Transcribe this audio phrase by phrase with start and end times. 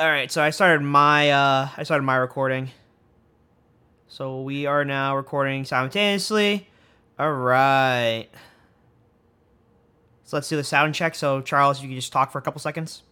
[0.00, 2.70] All right, so I started my uh I started my recording.
[4.08, 6.66] So we are now recording simultaneously.
[7.18, 8.26] All right.
[10.24, 11.14] So let's do the sound check.
[11.14, 13.02] So Charles, you can just talk for a couple seconds.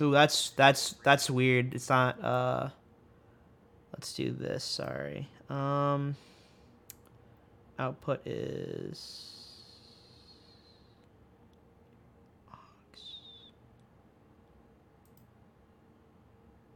[0.00, 1.72] Ooh, that's that's that's weird.
[1.72, 2.70] It's not uh
[3.92, 5.28] let's do this, sorry.
[5.48, 6.16] Um
[7.78, 9.41] output is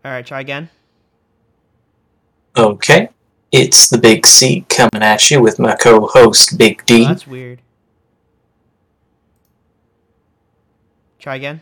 [0.07, 0.71] All right, try again.
[2.57, 3.09] Okay.
[3.51, 7.05] It's the Big C coming at you with my co host, Big D.
[7.05, 7.61] Oh, that's weird.
[11.19, 11.61] Try again.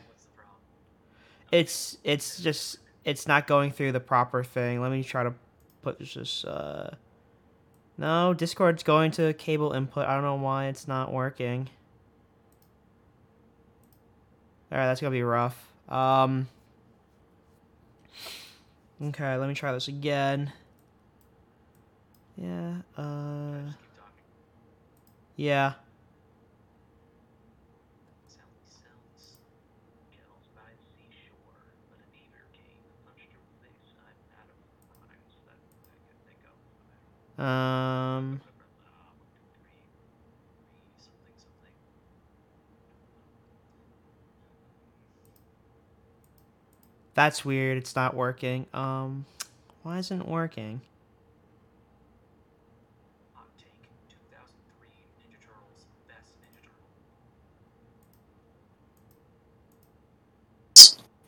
[1.53, 4.83] It's it's just it's not going through the proper thing.
[4.83, 5.33] Let me try to
[5.81, 6.97] put this uh
[7.97, 10.07] No, Discord's going to cable input.
[10.07, 11.71] I don't know why it's not working.
[14.71, 15.67] Alright, that's gonna be rough.
[15.89, 16.49] Um
[19.03, 20.53] Okay, let me try this again.
[22.37, 23.73] Yeah, uh
[25.37, 25.75] Yeah.
[37.39, 38.41] Um
[47.15, 47.79] That's weird.
[47.79, 48.67] It's not working.
[48.75, 49.27] Um
[49.83, 50.81] why isn't it working?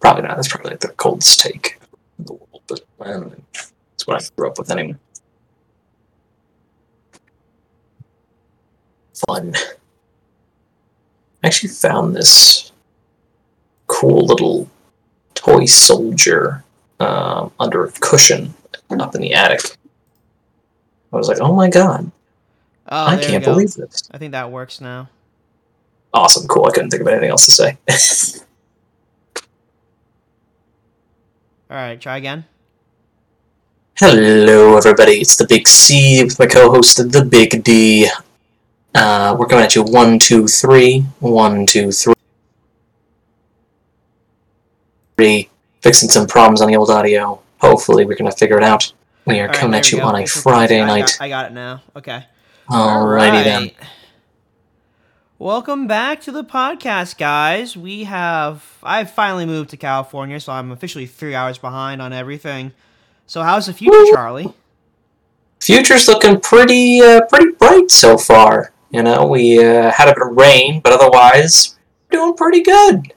[0.01, 0.37] Probably not.
[0.37, 1.81] That's probably like the coldest take
[2.19, 3.19] in the world, but I.
[3.53, 4.95] That's what I grew up with anyway.
[9.27, 9.55] Fun.
[11.43, 12.71] I actually found this
[13.89, 14.71] cool little
[15.47, 16.65] toy soldier
[17.01, 18.53] um, under a cushion
[18.91, 19.77] up in the attic.
[21.13, 22.11] I was like, oh my god,
[22.89, 24.09] Oh, I can't believe this.
[24.13, 25.09] I think that works now.
[26.15, 26.67] Awesome, cool.
[26.67, 27.77] I couldn't think of anything else to say.
[31.69, 32.45] All right, try again.
[33.97, 35.15] Hello, everybody.
[35.15, 38.09] It's the Big C with my co-host, the Big D.
[38.95, 42.15] Uh, we're coming at you one, two, three, one, two, three.
[45.19, 47.41] Fixing some problems on the old audio.
[47.59, 48.93] Hopefully, we're gonna figure it out.
[49.25, 50.27] We are right, coming at you on a.
[50.27, 51.17] Friday I night.
[51.19, 51.83] Got, I got it now.
[51.97, 52.23] Okay.
[52.69, 53.71] Alrighty then.
[55.39, 57.79] Welcome back to the podcast, guys.
[57.79, 62.73] We have I've finally moved to California, so I'm officially three hours behind on everything.
[63.27, 64.13] So how's the future, Woo.
[64.13, 64.53] Charlie?
[65.63, 68.75] Future's looking pretty, uh, pretty bright so far.
[68.91, 71.79] You know, we uh, had a bit of rain, but otherwise,
[72.11, 73.15] doing pretty good.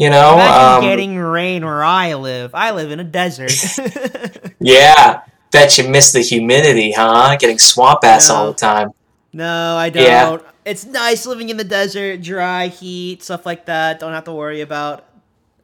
[0.00, 2.54] You know, um, getting rain where I live.
[2.54, 3.52] I live in a desert.
[4.60, 5.22] Yeah,
[5.52, 7.36] bet you miss the humidity, huh?
[7.38, 8.90] Getting swamp ass all the time.
[9.32, 10.02] no, I don't.
[10.04, 10.38] Yeah.
[10.64, 13.98] It's nice living in the desert, dry heat, stuff like that.
[14.00, 15.04] Don't have to worry about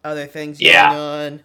[0.02, 0.90] other things Yeah.
[0.94, 0.98] going
[1.34, 1.40] on.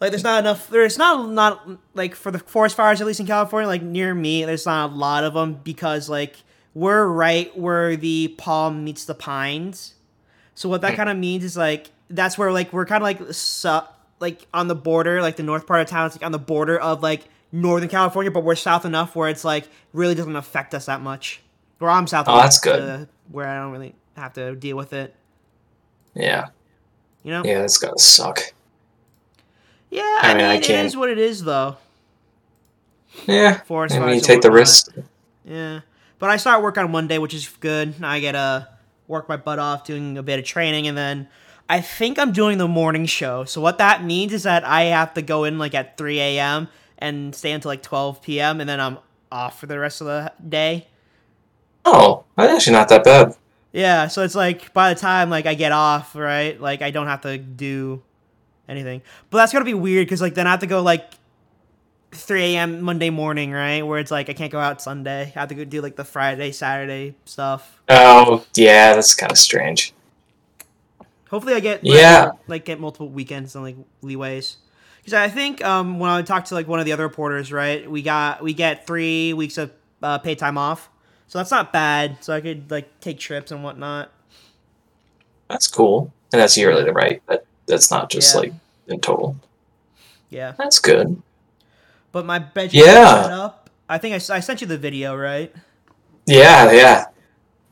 [0.00, 0.68] Like there's not enough.
[0.70, 3.68] There's not not like for the forest fires at least in California.
[3.68, 6.36] Like near me, there's not a lot of them because like
[6.74, 9.94] we're right where the palm meets the pines.
[10.54, 10.96] So what that Hmm.
[10.96, 13.86] kind of means is like that's where like we're kind of like su-
[14.20, 16.78] like on the border, like the north part of town It's like on the border
[16.78, 20.86] of like Northern California, but we're south enough where it's like really doesn't affect us
[20.86, 21.40] that much.
[21.80, 22.26] Or I'm south.
[22.28, 22.78] Oh, enough that's good.
[22.78, 25.14] to where I don't really have to deal with it.
[26.14, 26.48] Yeah,
[27.22, 27.42] You know?
[27.44, 28.40] yeah, that's gotta suck.
[29.90, 31.76] Yeah, I I, mean, I it can't- is what it is, though.
[33.26, 34.94] Yeah, Forest I mean, you take the risk.
[35.44, 35.80] Yeah,
[36.18, 37.94] but I start work on Monday, which is good.
[38.02, 38.68] I get to
[39.08, 41.28] work my butt off doing a bit of training, and then
[41.70, 43.44] I think I'm doing the morning show.
[43.44, 46.66] So what that means is that I have to go in like at 3 a.m.
[46.98, 48.60] and stay until like 12 p.m.
[48.60, 48.98] and then I'm
[49.30, 50.88] off for the rest of the day.
[51.84, 53.36] Oh, that's actually not that bad.
[53.72, 56.60] Yeah, so it's like by the time like I get off, right?
[56.60, 58.02] Like I don't have to do
[58.68, 59.00] anything.
[59.30, 61.08] But that's gonna be weird because like then I have to go like
[62.10, 62.82] 3 a.m.
[62.82, 63.82] Monday morning, right?
[63.82, 65.32] Where it's like I can't go out Sunday.
[65.36, 67.80] I have to go do like the Friday, Saturday stuff.
[67.88, 69.94] Oh, yeah, that's kind of strange.
[71.30, 72.32] Hopefully, I get Yeah.
[72.48, 74.56] like get multiple weekends and like leeways.
[74.98, 77.88] Because I think um, when I talked to like one of the other reporters, right,
[77.90, 79.70] we got we get three weeks of
[80.02, 80.88] uh, paid time off,
[81.26, 82.22] so that's not bad.
[82.22, 84.10] So I could like take trips and whatnot.
[85.48, 87.22] That's cool, and that's yearly, right?
[87.26, 88.40] That that's not just Yeah.
[88.40, 88.52] like
[88.88, 89.36] in total.
[90.30, 91.20] Yeah, That's good.
[92.12, 93.50] but my bedroom Yeah.
[93.88, 95.52] I think I, I sent you the video, right?
[96.26, 97.04] Yeah, yeah.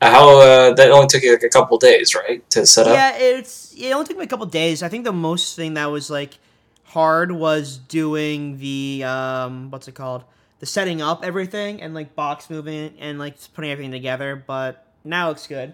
[0.01, 2.93] How uh, that only took you like a couple days, right, to set up?
[2.93, 4.81] Yeah, it's it only took me a couple days.
[4.81, 6.37] I think the most thing that was like
[6.85, 10.23] hard was doing the um what's it called?
[10.59, 15.27] The setting up everything and like box moving and like putting everything together, but now
[15.27, 15.73] it looks good.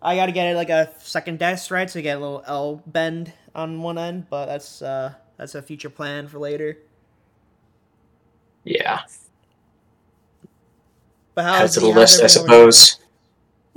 [0.00, 1.90] I gotta get it like a second desk, right?
[1.90, 5.60] So you get a little L bend on one end, but that's uh that's a
[5.60, 6.78] future plan for later.
[8.64, 9.00] Yeah.
[11.34, 12.98] But how's to the, the list, I suppose.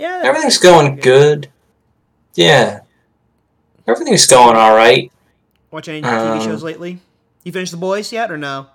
[0.02, 1.48] Yeah, Everything's going good.
[2.34, 2.80] Yeah.
[3.88, 5.12] Everything's going all right.
[5.70, 7.00] Watch any TV Um, shows lately?
[7.44, 8.68] You finished The Boys yet or no?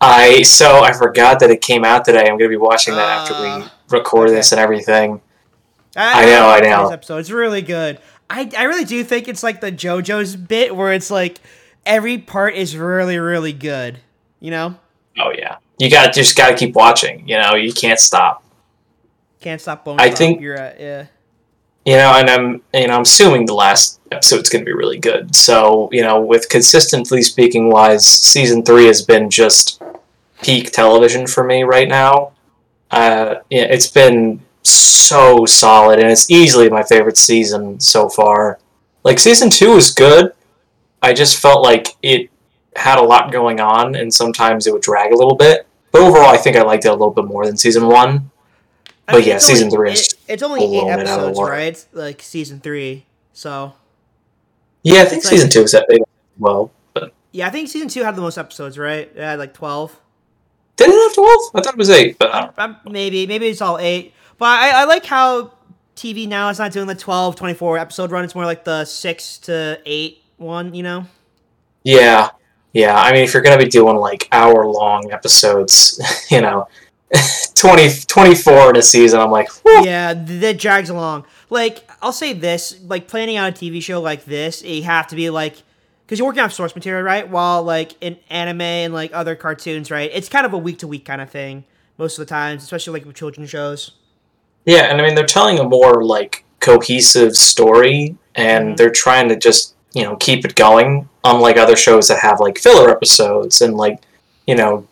[0.00, 2.20] I so I forgot that it came out today.
[2.20, 4.36] I'm gonna be watching that after we Ah, record okay.
[4.36, 5.20] this and everything.
[5.96, 6.88] I, I know, I know.
[6.90, 7.16] Episode.
[7.18, 7.98] It's really good.
[8.30, 11.38] I, I really do think it's like the JoJo's bit where it's like
[11.86, 13.98] every part is really really good.
[14.38, 14.76] You know,
[15.18, 15.56] Oh yeah.
[15.78, 17.26] You got just got to keep watching.
[17.26, 18.44] You know, you can't stop.
[19.40, 20.00] Can't stop bone.
[20.00, 21.06] I think- you're at yeah.
[21.84, 24.98] You know, and I'm you know I'm assuming the last episode's going to be really
[24.98, 25.34] good.
[25.34, 29.80] So you know, with consistently speaking wise, season three has been just
[30.42, 32.32] peak television for me right now.
[32.90, 38.58] Uh, yeah, it's been so solid, and it's easily my favorite season so far.
[39.04, 40.32] Like season two was good.
[41.00, 42.28] I just felt like it
[42.76, 45.66] had a lot going on, and sometimes it would drag a little bit.
[45.92, 48.30] But overall, I think I liked it a little bit more than season one.
[49.08, 51.12] I But yeah, season only- three is it- it's only eight blowing out of the
[51.12, 51.86] episodes, right?
[51.92, 53.06] Like season three.
[53.32, 53.72] So
[54.82, 55.86] Yeah, I think It's like- season two is that.
[56.38, 59.10] Well, but yeah, I think season two had the most episodes, right?
[59.14, 59.96] It had like twelve.
[60.76, 61.40] did it have twelve?
[61.54, 62.18] I thought it was eight.
[62.18, 64.12] But I Um, maybe maybe it's all eight.
[64.38, 65.52] But I, I like how
[65.96, 68.22] TV now is not doing the 12, 24 episode run.
[68.22, 70.74] It's more like the six to eight one.
[70.74, 71.06] You know.
[71.82, 72.28] yeah,
[72.72, 72.94] yeah.
[72.96, 76.00] I mean, if you're gonna be doing like hour long episodes,
[76.30, 76.68] you know,
[77.54, 81.24] 20, 24 in a season, I'm like, yeah, that drags along.
[81.50, 85.16] Like, I'll say this: like planning out a TV show like this, you have to
[85.16, 85.56] be like,
[86.04, 87.28] because you're working off source material, right?
[87.28, 90.10] While like in anime and like other cartoons, right?
[90.12, 91.64] It's kind of a week to week kind of thing
[91.96, 93.92] most of the times, especially like with children's shows.
[94.64, 94.82] yeah.
[94.84, 98.76] And I mean, they're telling a more like cohesive story, and Mhm.
[98.76, 102.58] they're trying to just you know keep it going, unlike other shows that have like
[102.58, 104.00] filler episodes and like
[104.46, 104.86] you know,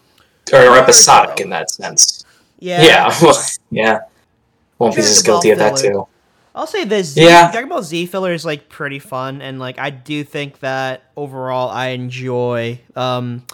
[0.52, 2.24] or episodic in that sense.
[2.58, 2.82] Yeah.
[2.82, 3.40] Yeah, well,
[3.70, 4.00] yeah.
[4.78, 5.92] One Piece is guilty of that filler.
[5.92, 6.08] too.
[6.54, 7.50] I'll say this: Z, Yeah.
[7.52, 11.70] Dragon Ball Z filler is like pretty fun, and like I do think that overall
[11.70, 13.44] I enjoy um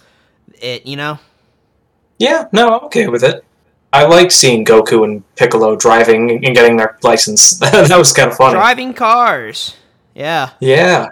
[0.61, 0.87] it.
[0.87, 1.19] You know.
[2.19, 3.44] Yeah, no, I'm okay with it.
[3.93, 7.59] I like seeing Goku and Piccolo driving and getting their license.
[7.59, 8.55] that was kind of funny.
[8.55, 9.77] Driving cars.
[10.15, 10.50] Yeah.
[10.61, 11.09] Yeah.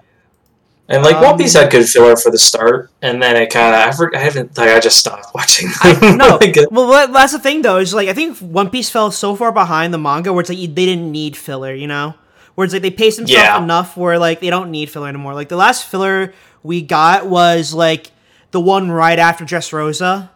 [0.90, 3.74] And like One Um, Piece had good filler for the start, and then it kind
[3.74, 5.68] of I, I haven't like I just stopped watching.
[5.80, 7.76] I, no, Like, it- well, that's the thing though.
[7.78, 10.58] Is like I think One Piece fell so far behind the manga where it's like
[10.58, 12.14] they didn't need filler, you know.
[12.56, 13.62] Where it's like they paced themselves Yeah.
[13.62, 15.32] enough where like they don't need filler anymore.
[15.34, 16.34] Like the last filler
[16.64, 18.10] we got was like
[18.50, 20.28] the one right after Dressrosa.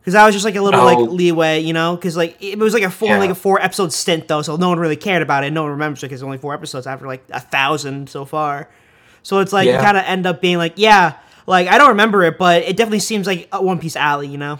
[0.00, 0.84] because that was just like a little Oh.
[0.84, 1.96] like leeway, you know.
[1.96, 3.18] Because like it was like a four Yeah.
[3.18, 5.52] like a four episode stint though, so no one really cared about it.
[5.52, 8.68] No one remembers it because it's only four episodes after like a thousand so far.
[9.22, 11.14] So it's like you kind of end up being like, yeah,
[11.46, 14.38] like I don't remember it, but it definitely seems like a One Piece alley, you
[14.38, 14.58] know.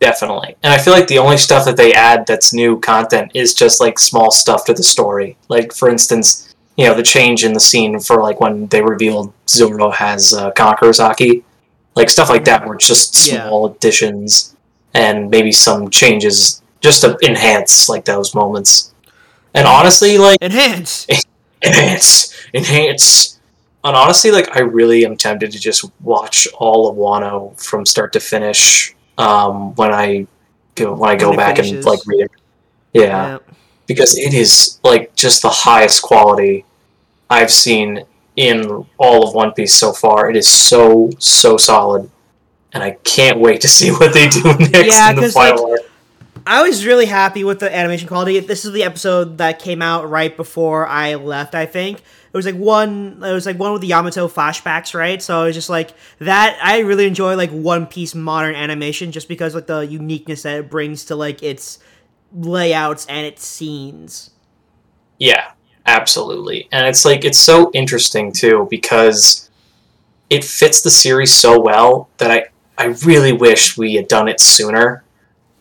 [0.00, 0.56] definitely.
[0.62, 3.80] And I feel like the only stuff that they add that's new content is just
[3.80, 5.36] like small stuff to the story.
[5.48, 9.32] Like for instance, you know, the change in the scene for like when they revealed
[9.48, 11.42] Zoro has uh, Conqueror's Haki.
[11.96, 13.46] Like stuff like that where it's just Yeah.
[13.46, 14.56] small additions
[14.92, 18.92] and maybe some changes just to enhance like those moments.
[19.54, 21.06] And honestly, like Enhance.
[21.64, 23.40] enhance, enhance.
[23.84, 28.12] And honestly, like I really am tempted to just watch all of Wano from start
[28.14, 28.94] to finish.
[29.18, 30.26] Um, when I
[30.74, 31.76] go when I go When back finishes.
[31.76, 32.30] and like read it,
[32.92, 33.38] yeah, Yeah.
[33.86, 36.64] because it is like just the highest quality
[37.30, 38.04] I've seen
[38.36, 40.30] in all of One Piece so far.
[40.30, 42.10] It is so so solid,
[42.72, 45.80] and I can't wait to see what they do next Yeah, in the final like,
[45.82, 45.90] arc.
[46.46, 48.38] I was really happy with the animation quality.
[48.40, 51.54] This is the episode that came out right before I left.
[51.54, 53.22] I think it was like one.
[53.24, 55.22] It was like one with the Yamato flashbacks, right?
[55.22, 56.58] So it was just like that.
[56.62, 60.70] I really enjoy like One Piece modern animation just because like the uniqueness that it
[60.70, 61.78] brings to like its
[62.32, 64.30] layouts and its scenes.
[65.18, 65.52] Yeah,
[65.86, 66.68] absolutely.
[66.72, 69.48] And it's like it's so interesting too because
[70.28, 72.46] it fits the series so well that I
[72.76, 75.03] I really wish we had done it sooner.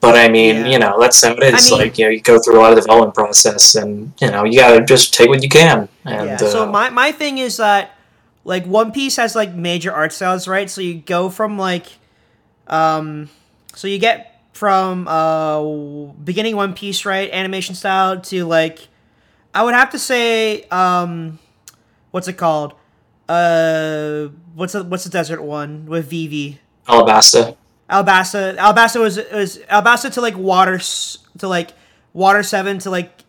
[0.04, 0.68] But I mean, Yeah.
[0.68, 1.56] you know, that's how it is.
[1.56, 4.30] I mean- like, you know, you go through a lot of development process and, you
[4.30, 5.88] know, you gotta just take what you can.
[6.04, 6.36] And yeah.
[6.36, 7.96] So uh, my my thing is that
[8.44, 10.70] like One Piece has like major art styles, right?
[10.70, 11.88] So you go from like
[12.68, 13.30] um
[13.74, 15.64] so you get from uh
[16.24, 18.90] beginning One Piece, right, animation style to like
[19.56, 21.40] I would have to say um
[22.12, 22.74] what's it called?
[23.30, 26.60] Uh what's the what's the desert one with Vivi?
[26.90, 27.56] Alabasta.
[27.90, 28.56] Alabasta.
[28.58, 30.80] Alabasta was was Alabasta to like water
[31.38, 31.72] to like
[32.14, 33.24] water 7 to like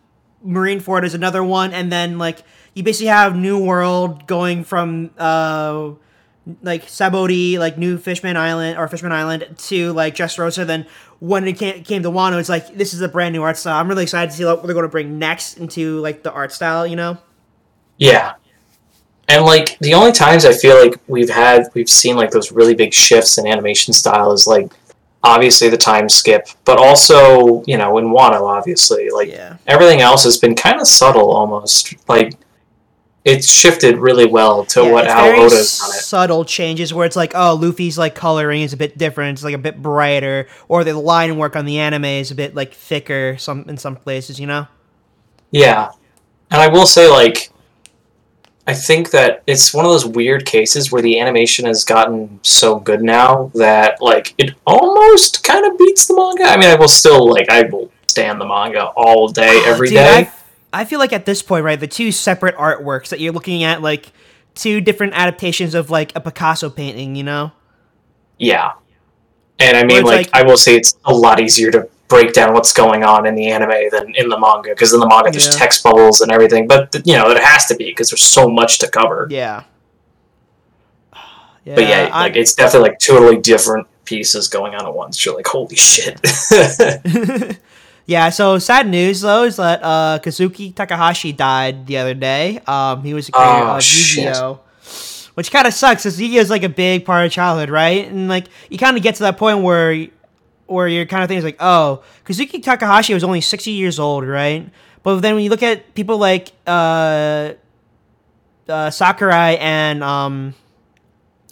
[0.45, 2.43] Marineford is another one and then like
[2.73, 5.91] you basically have New World going from uh
[6.61, 10.65] like Sabaody, like New Fishman Island or Fishman Island to like Dressrosa.
[10.65, 10.85] Then
[11.19, 13.79] when it came, came to Wano, it's like this is a brand new art style.
[13.79, 16.51] I'm really excited to see what they're going to bring next into like the art
[16.51, 16.85] style.
[16.85, 17.17] You know?
[17.97, 18.33] Yeah.
[19.27, 22.75] And like the only times I feel like we've had we've seen like those really
[22.75, 24.71] big shifts in animation style is like
[25.23, 29.09] obviously the time skip, but also, you know, in Wano obviously.
[29.09, 29.57] Like Yeah.
[29.65, 31.95] everything else has been kind of subtle almost.
[32.07, 32.35] Like
[33.23, 35.93] it's shifted really well to Yeah, what Al Oda's done it.
[36.03, 39.55] subtle changes where it's like, oh, Luffy's like coloring is a bit different, it's like
[39.55, 43.35] a bit brighter, or the line work on the anime is a bit like thicker
[43.39, 44.39] some in some places.
[44.39, 44.67] You know?
[45.49, 45.89] Yeah.
[46.51, 47.49] And I will say, like,
[48.67, 52.79] I think that it's one of those weird cases where the animation has gotten so
[52.79, 56.43] good now that, like, it almost kind of beats the manga.
[56.45, 59.91] I mean, I will still, like, I will stand the manga all day, every Ah,
[59.91, 60.29] Dude, day.
[60.73, 63.63] I, I feel like at this point, right, the two separate artworks that you're looking
[63.63, 64.11] at, like
[64.55, 67.51] two different adaptations of like a Picasso painting, you know?
[68.39, 68.71] Yeah.
[69.59, 72.53] And I mean, like, like- I will say it's a lot easier to break down
[72.53, 75.47] what's going on in the anime than in the manga, because in the manga there's
[75.47, 75.53] Yeah.
[75.53, 78.77] text bubbles and everything, but, you know, it has to be, because there's so much
[78.79, 79.27] to cover.
[79.29, 79.63] Yeah.
[81.63, 85.25] Yeah, But yeah, like it's definitely like totally different pieces going on at once.
[85.25, 86.19] You're like, holy shit.
[88.05, 88.29] yeah.
[88.29, 92.59] So sad news though is that uh, Kazuki Takahashi died the other day.
[92.67, 94.25] Um, he was a creator Oh, of shit.
[94.25, 94.59] Yu-Gi-Oh,
[95.33, 96.03] which kind of sucks.
[96.03, 98.07] Because Yu-Gi-Oh is like a big part of childhood, right?
[98.07, 100.07] And like you kind of get to that point where
[100.67, 104.25] where you're kind of thinking is like, oh, Kazuki Takahashi was only 60 years old,
[104.25, 104.69] right?
[105.03, 107.53] But then when you look at people like uh,
[108.67, 110.55] uh, Sakurai and um,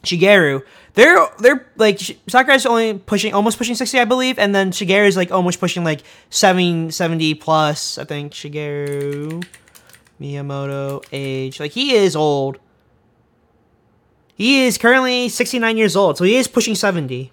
[0.02, 0.64] Shigeru,
[0.96, 5.32] they're they're like Sakurai's only pushing almost pushing 60, I believe, and then Shigeru's like
[5.32, 7.98] almost pushing like 70, 70 plus.
[7.98, 9.46] I think Shigeru
[10.20, 12.58] Miyamoto age like he is old.
[14.36, 17.33] He is currently 69 years old, so he is pushing 70.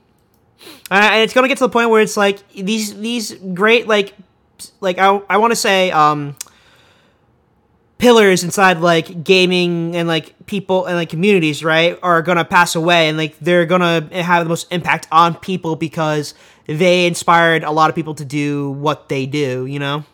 [0.90, 4.14] Uh, and it's gonna get to the point where it's like these these great like
[4.80, 6.36] like I, I want to say um
[7.98, 13.08] pillars inside like gaming and like people and like communities right are gonna pass away
[13.08, 16.34] and like they're gonna have the most impact on people because
[16.66, 20.04] they inspired a lot of people to do what they do you know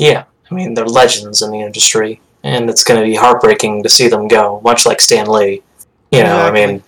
[0.00, 3.90] yeah, I mean, they're legends in the industry, and it's going to be heartbreaking to
[3.90, 5.62] see them go, much like Stan Lee.
[6.10, 6.82] You know, I mean,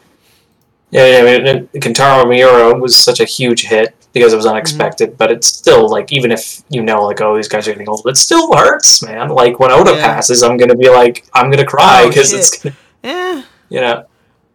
[0.92, 5.16] yeah, I mean, Kentaro Miura was such a huge hit because it was unexpected, Mm-hmm.
[5.16, 8.06] but it's still like, even if you know, like, oh, these guys are getting old,
[8.06, 9.30] it still hurts, man.
[9.30, 10.04] Like, when Oda Yeah.
[10.06, 13.42] passes, I'm going to be like, I'm going to cry Oh, because it's, gonna, yeah
[13.70, 14.04] you know,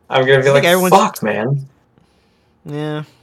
[0.09, 1.67] I'm going to be like, everyone's- fuck, man.
[2.65, 3.03] yeah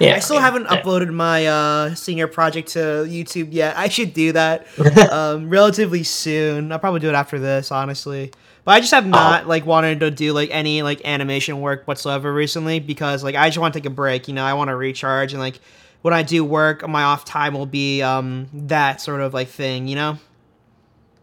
[0.00, 0.80] Yeah, I still mean, haven't yeah.
[0.80, 3.76] uploaded my uh, senior project to YouTube yet.
[3.76, 4.64] I should do that
[5.12, 6.70] um, relatively soon.
[6.70, 8.30] I'll probably do it after this, honestly.
[8.68, 12.30] But I just have not like wanted to do like any like animation work whatsoever
[12.30, 14.28] recently because like I just want to take a break.
[14.28, 15.58] You know, I want to recharge and like
[16.02, 19.88] when I do work, my off time will be um, that sort of like thing.
[19.88, 20.18] You know?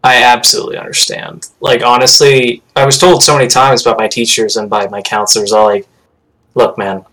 [0.04, 1.48] I absolutely understand.
[1.60, 5.52] Like honestly, I was told so many times by my teachers and by my counselors,
[5.52, 5.88] all like,
[6.56, 7.06] "Look, man,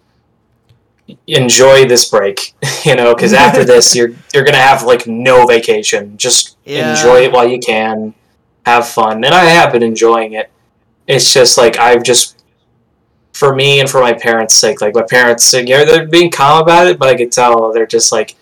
[1.26, 2.54] enjoy this break,
[2.86, 6.16] you know, because after this, you're you're gonna have like no vacation.
[6.16, 6.92] Just Yeah.
[6.92, 8.14] enjoy it while you can,
[8.66, 10.50] have fun." And I have been enjoying it.
[11.06, 12.42] It's just like I've just,
[13.32, 16.86] for me and for my parents' sake, like my parents, yeah, they're being calm about
[16.86, 18.36] it, but I could tell they're just like,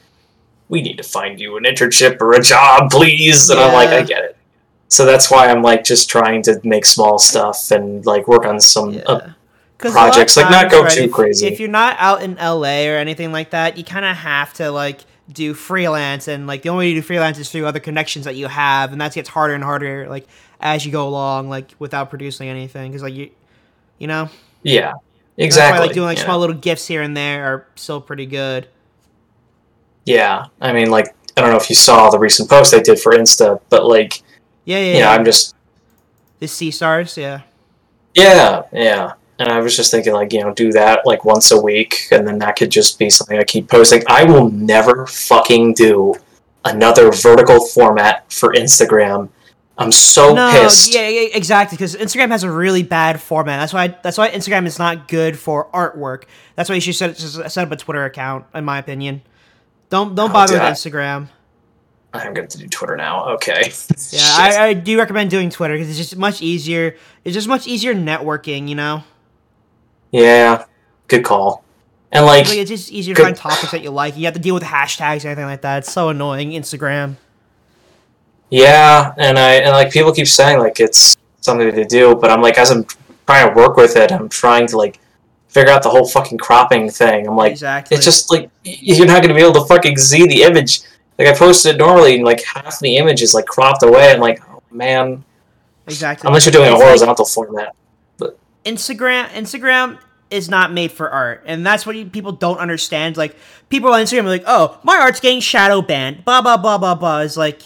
[0.68, 4.02] "We need to find you an internship or a job, please." And I'm like, "I
[4.02, 4.36] get it."
[4.88, 8.60] So that's why I'm like just trying to make small stuff and like work on
[8.60, 9.02] some Yeah.
[9.02, 9.30] uh,
[9.82, 11.46] a lot projects, like, not go too if, crazy.
[11.46, 14.70] If you're not out in LA or anything like that, you kind of have to
[14.70, 15.00] like
[15.32, 18.36] do freelance, and like the only way to do freelance is through other connections that
[18.36, 20.26] you have, and that gets harder and harder like
[20.60, 23.30] as you go along, like without producing anything, because like you,
[23.98, 24.28] you know,
[24.62, 24.94] yeah,
[25.36, 25.80] exactly.
[25.80, 28.68] why, like doing like you small little gifts here and there are still pretty good.
[30.04, 32.98] Yeah, I mean, like I don't know if you saw the recent post I did
[32.98, 34.22] for Insta, but like
[34.64, 35.12] Yeah, yeah, you know, yeah.
[35.12, 35.54] I'm just
[36.38, 37.42] the sea stars, yeah.
[38.14, 39.12] yeah, yeah.
[39.40, 42.26] And I was just thinking, like, you know, do that like once a week, and
[42.28, 44.02] then that could just be something I keep posting.
[44.06, 46.14] I will never fucking do
[46.64, 49.30] another vertical format for Instagram
[49.78, 50.92] I'm so no, pissed.
[50.94, 51.74] yeah, yeah, exactly.
[51.76, 53.60] Because Instagram has a really bad format.
[53.60, 53.88] That's why.
[54.02, 56.24] That's why Instagram is not good for artwork.
[56.54, 59.22] That's why you should set, set up a Twitter account, in my opinion.
[59.88, 61.28] Don't don't Oh, bother with I- Instagram.
[62.12, 63.30] I'm going to do Twitter now.
[63.36, 63.72] Okay.
[64.10, 66.96] Yeah, I, I do recommend doing Twitter because it's just much easier.
[67.24, 69.04] It's just much easier networking, you know.
[70.10, 70.64] Yeah.
[71.08, 71.64] Good call.
[72.12, 74.16] And like, Like it's just easier to find topics that you like.
[74.16, 75.78] You have to deal with hashtags and anything like that.
[75.78, 76.50] It's so annoying.
[76.50, 77.16] Instagram.
[78.50, 82.42] yeah, and I and like people keep saying like it's something to do, but I'm
[82.42, 82.84] like as I'm
[83.26, 84.98] trying to work with it, I'm trying to like
[85.48, 87.28] figure out the whole fucking cropping thing.
[87.28, 87.96] I'm like, exactly.
[87.96, 90.80] it's just like you're not going to be able to fucking see the image.
[91.16, 94.10] Like I posted it normally, and like half the image is like cropped away.
[94.10, 95.24] I'm like, oh man.
[95.86, 96.26] exactly.
[96.26, 97.74] Unless you're doing a like- horizontal format.
[98.64, 99.98] Instagram Instagram
[100.30, 103.16] is not made for art, and that's what you, people don't understand.
[103.16, 103.36] Like
[103.68, 106.94] people on Instagram are like, "Oh, my art's getting shadow banned." Blah blah blah blah
[106.94, 107.20] blah.
[107.20, 107.62] Is like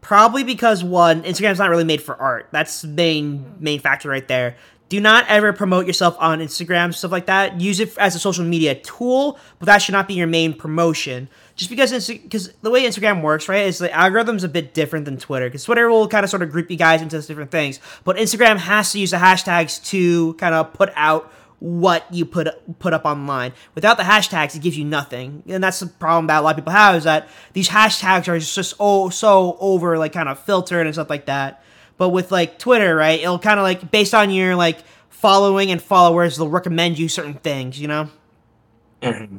[0.00, 2.48] probably because one, Instagram's not really made for art.
[2.50, 4.56] That's the main main factor right there.
[4.88, 7.60] Do not ever promote yourself on Instagram, stuff like that.
[7.60, 11.28] Use it as a social media tool, but that should not be your main promotion.
[11.56, 15.18] Just because because the way Instagram works, right, is the algorithm's a bit different than
[15.18, 15.46] Twitter.
[15.46, 18.56] Because Twitter will kind of sort of group you guys into different things, but Instagram
[18.56, 21.30] has to use the hashtags to kind of put out
[21.60, 23.52] what you put put up online.
[23.74, 26.56] Without the hashtags, it gives you nothing, and that's the problem that a lot of
[26.56, 30.86] people have is that these hashtags are just oh so over like kind of filtered
[30.86, 31.62] and stuff like that.
[31.98, 34.78] But with like Twitter, right, it'll kind of like based on your like
[35.10, 38.08] following and followers, they'll recommend you certain things, you know?
[39.02, 39.38] hmm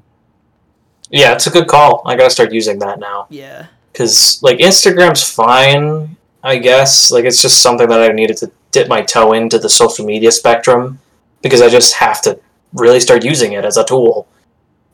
[1.09, 2.01] Yeah, it's a good call.
[2.05, 3.27] I gotta start using that now.
[3.29, 3.67] Yeah.
[3.91, 7.11] because like Instagram's fine, I guess.
[7.11, 10.31] Like it's just something that I needed to dip my toe into the social media
[10.31, 10.99] spectrum
[11.41, 12.39] because I just have to
[12.73, 14.27] really start using it as a tool.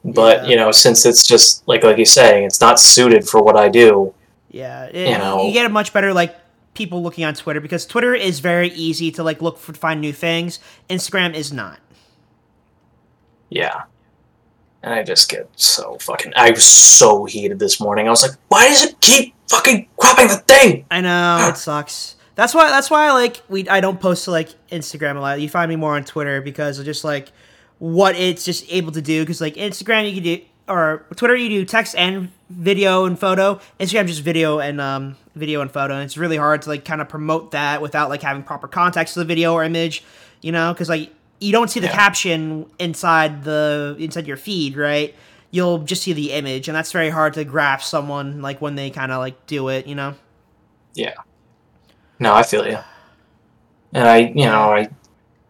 [0.06, 0.50] But Yeah.
[0.50, 3.70] you know, since it's just like like you're saying, it's not suited for what I
[3.70, 4.14] do.
[4.52, 5.48] Yeah, it, You know.
[5.48, 6.34] you get a much better like
[6.76, 10.14] people looking on Twitter because Twitter is very easy to like look for find new
[10.14, 10.60] things.
[10.90, 11.80] Instagram is not.
[13.50, 13.84] Yeah.
[14.84, 16.34] And I just get so fucking.
[16.36, 18.08] I was so heated this morning.
[18.08, 20.86] I was like, why does it keep fucking cropping the thing?
[20.92, 22.16] I know it sucks.
[22.36, 22.70] That's why.
[22.70, 23.68] That's why I like we.
[23.68, 25.42] I don't post to like Instagram a lot.
[25.42, 27.32] You find me more on Twitter because of just like
[27.80, 29.24] what it's just able to do.
[29.24, 33.60] Because like Instagram, you can do or Twitter, you do text and video and photo.
[33.80, 35.96] Instagram just video and um video and photo.
[35.96, 39.18] And it's really hard to like kind of promote that without like having proper context
[39.18, 40.04] of the video or image.
[40.42, 41.96] You know, because like you don't see the Yeah.
[41.96, 45.16] caption inside the inside your feed, right?
[45.52, 48.90] You'll just see the image, and that's very hard to grasp someone like when they
[48.90, 49.88] kind of like do it.
[49.88, 50.16] You know.
[50.94, 51.14] Yeah.
[52.20, 52.78] No, I feel you.
[53.94, 54.90] And I, you know, I,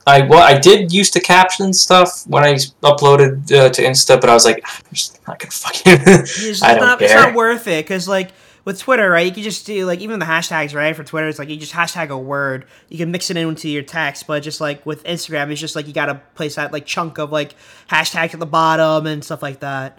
[0.07, 4.29] I, well, I did used to caption stuff when I uploaded uh, to Insta, but
[4.29, 5.97] I was like, "Ah, I'm just not gonna fucking.
[6.05, 7.05] It's, I don't not, care.
[7.07, 8.29] it's not worth it because like
[8.65, 9.25] with Twitter, right?
[9.25, 10.95] You can just do like even the hashtags, right?
[10.95, 12.65] For Twitter, it's like you just hashtag a word.
[12.89, 15.87] You can mix it into your text, but just like with Instagram, it's just like
[15.87, 17.55] you gotta place that like chunk of like
[17.89, 19.97] hashtags at the bottom and stuff like that.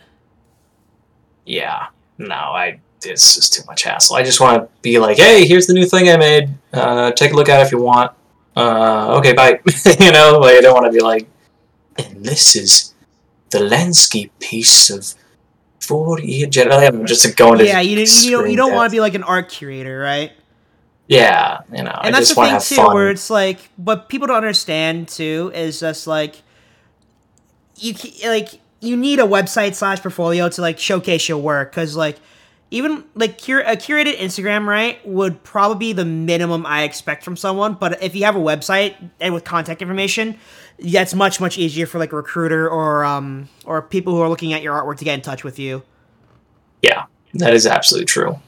[1.45, 1.89] yeah,
[2.19, 2.81] no, I.
[3.05, 4.17] It's just too much hassle.
[4.17, 6.49] I just want to be like, hey, here's the new thing I made.
[6.73, 8.11] Uh, take a look at it if you want.
[8.57, 9.61] Uh, okay, bye.
[10.01, 11.29] you know, like I don't want to be like,
[11.99, 12.95] and this is
[13.51, 15.15] the landscape piece of
[15.81, 16.87] four year generally.
[16.87, 19.15] I'm just going to Yeah, you, you, you don't you don't want to be like
[19.15, 20.33] an art curator, right?
[21.09, 22.95] Yeah, you know, I and that's just the thing too, fun.
[22.95, 26.43] where it's like, what people don't understand too is just like,
[27.77, 32.19] you like you need a website slash portfolio to like showcase your work because like
[32.77, 37.37] even like cur- a curated Instagram right would probably be the minimum I expect from
[37.37, 37.75] someone.
[37.75, 40.39] But if you have a website and with contact information,
[40.79, 44.53] that's much much easier for like a recruiter or um or people who are looking
[44.53, 45.83] at your artwork to get in touch with you.
[46.83, 48.39] Yeah, that is absolutely true.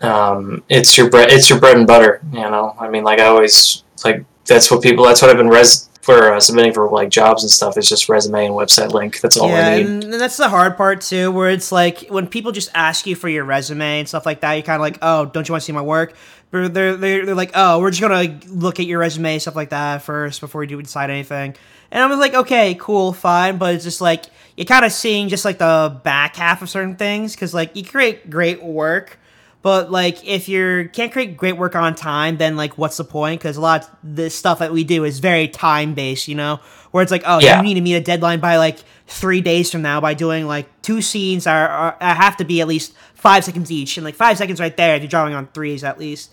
[0.00, 1.30] Um, it's your bread.
[1.32, 2.20] It's your bread and butter.
[2.32, 5.04] You know, I mean, like I always like that's what people.
[5.04, 7.78] That's what I've been res for uh, submitting for like jobs and stuff.
[7.78, 9.22] Is just resume and website link.
[9.22, 9.86] That's all yeah, I need.
[9.86, 13.16] and, and that's the hard part too, where it's like when people just ask you
[13.16, 15.62] for your resume and stuff like that, you're kind of like, oh, don't you want
[15.62, 16.14] to see my work?
[16.50, 19.56] But they're, they're, they're like, oh, we're just gonna look at your resume and stuff
[19.56, 21.56] like that first before we do decide anything.
[21.90, 24.26] And I was like, okay, cool, fine, but it's just like
[24.58, 27.82] you're kind of seeing just like the back half of certain things because like you
[27.82, 29.18] create great work.
[29.64, 33.40] But like, if you can't create great work on time, then like, what's the point?
[33.40, 36.60] Because a lot of this stuff that we do is very time based, you know,
[36.90, 37.56] where it's like, oh, Yeah.
[37.56, 40.66] you need to meet a deadline by like three days from now by doing like
[40.82, 44.14] two scenes that are, are have to be at least five seconds each, and like
[44.14, 46.30] five seconds right there, if you're drawing on threes at least,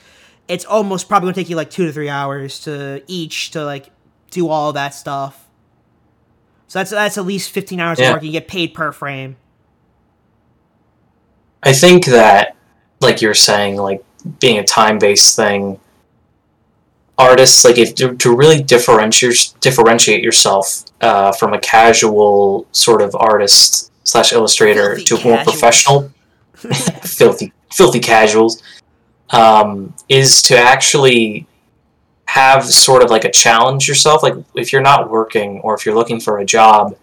[0.49, 3.91] it's almost probably gonna take you like two to three hours to each to like
[4.29, 5.47] do all that stuff.
[6.67, 8.07] So that's that's at least fifteen hours Yeah.
[8.07, 8.23] of work.
[8.23, 9.37] and You get paid per frame.
[11.63, 12.50] I think that,
[13.01, 14.03] like you're saying, like
[14.39, 15.79] being a time based thing,
[17.17, 23.15] artists like if to, to really differentiate differentiate yourself uh, from a casual sort of
[23.15, 26.11] artist slash illustrator Filthy to a more professional
[26.55, 28.61] filthy filthy casuals
[29.29, 31.47] um, is to actually
[32.25, 35.95] have sort of like a challenge yourself like if you're not working or if you're
[35.95, 36.95] looking for a job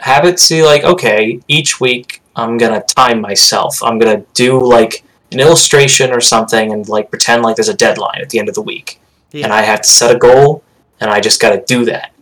[0.00, 3.82] have it see like okay each week i'm gonna time myself.
[3.82, 8.20] I'm gonna do like an illustration or something and like pretend like there's a deadline
[8.20, 9.00] at the end of the week.
[9.30, 9.44] Yeah.
[9.44, 10.64] and i have to set a goal
[11.00, 12.12] and i just gotta do that.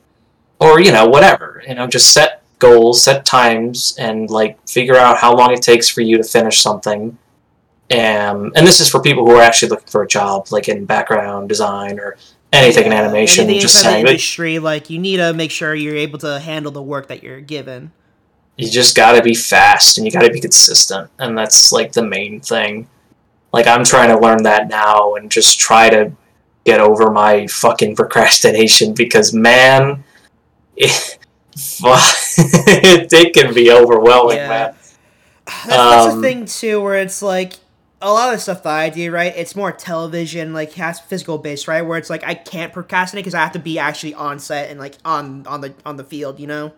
[0.58, 5.18] Or you know whatever you know just set goals set times and like figure out
[5.18, 7.16] how long it takes for you to finish something.
[7.90, 10.86] Um, and this is for people who are actually looking for a job like in
[10.86, 12.16] background design or
[12.52, 15.74] anything in Yeah, animation anything just saying the industry, like you need to make sure
[15.74, 17.92] you're able to handle the work that you're given.
[18.56, 21.92] you just got to be fast and you got to be consistent and that's like
[21.92, 22.88] the main thing
[23.52, 26.12] like i'm trying to learn that now and just try to
[26.64, 30.02] get over my fucking procrastination because man
[30.76, 31.18] it,
[33.12, 34.48] it can be overwhelming Yeah.
[34.48, 34.74] man
[35.46, 37.54] That's, that's the Um, thing too, where it's like
[38.02, 39.32] a lot of the stuff that I do, right?
[39.36, 41.82] It's more television, like has physical based, right?
[41.82, 44.80] Where it's like I can't procrastinate because I have to be actually on set and
[44.80, 46.72] like on on the on the field, you know?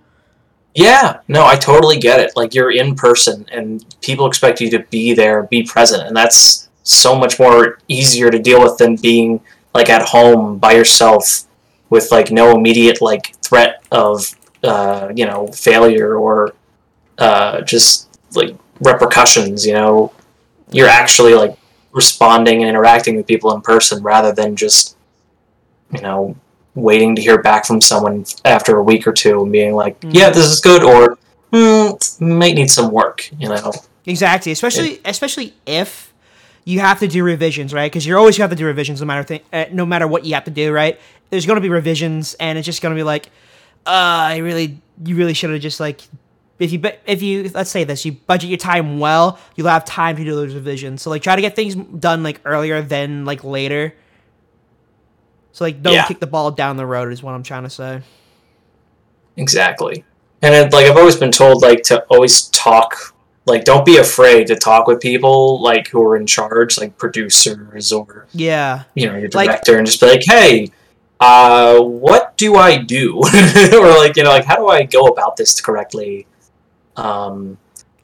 [0.74, 2.32] Yeah no i totally get it.
[2.36, 6.68] Like you're in person and people expect you to be there be present and that's
[6.82, 9.40] so much more easier to deal with than being
[9.74, 11.44] like at home by yourself
[11.90, 16.54] with like no immediate like threat of uh, you know failure or
[17.18, 20.12] uh, just like repercussions you know?
[20.70, 21.56] You're actually like
[21.92, 24.96] responding and interacting with people in person rather than just
[25.92, 26.36] you know
[26.82, 30.30] waiting to hear back from someone after a week or two and being like yeah
[30.30, 31.18] this is good or
[31.52, 31.90] hmm,
[32.24, 33.72] might need some work you know
[34.08, 36.14] Exactly, especially especially if
[36.64, 37.92] you have to do revisions, right?
[37.92, 40.24] Because you're always gonna have to do revisions, no matter thing, uh, no matter what
[40.24, 40.98] you have to do, right?
[41.28, 43.26] There's gonna be revisions, and it's just gonna be like,
[43.86, 43.90] uh,
[44.32, 46.00] I really, you really should have just like,
[46.58, 50.16] if you, if you, let's say this, you budget your time well, you'll have time
[50.16, 51.02] to do those revisions.
[51.02, 53.94] So like, try to get things done like earlier than like later.
[55.58, 56.06] So like, don't Yeah.
[56.06, 58.00] kick the ball down the road is what I'm trying to say.
[59.36, 60.04] Exactly.
[60.40, 64.46] And it, like I've always been told like to always talk like don't be afraid
[64.48, 69.16] to talk with people like who are in charge like producers or Yeah, you know
[69.16, 70.70] your Like- director and just be like hey
[71.18, 73.16] uh what do I do
[73.72, 76.28] or like you know like how do I go about this correctly
[76.96, 77.58] um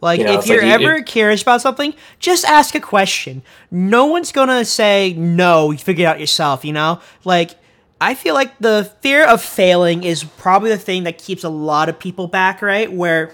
[0.05, 3.43] Like You know, if you're like ever curious about something, just ask a question.
[3.71, 5.71] No one's gonna say no.
[5.71, 6.62] You figure it out yourself.
[6.62, 7.53] You know, like
[8.03, 11.88] I feel like the fear of failing is probably the thing that keeps a lot
[11.88, 12.61] of people back.
[12.61, 13.33] Right, where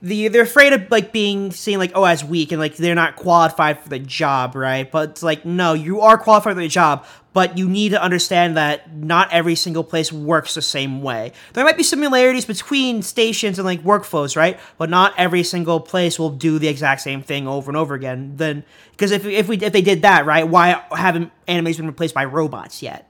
[0.00, 3.16] the they're afraid of like being seen like oh as weak and like they're not
[3.16, 4.54] qualified for the job.
[4.54, 7.04] Right, but it's like no, you are qualified for the job.
[7.34, 11.32] But you need to understand that not every single place works the same way.
[11.52, 14.58] There might be similarities between stations and like workflows, right?
[14.76, 18.32] But not every single place will do the exact same thing over and over again.
[18.36, 22.14] Then, because if if we if they did that, right, why haven't animes been replaced
[22.14, 23.08] by robots yet?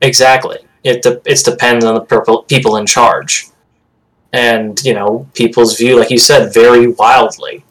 [0.00, 3.46] exactly it de- it's depends on the people in charge
[4.36, 7.64] and you know people's view like you said very wildly.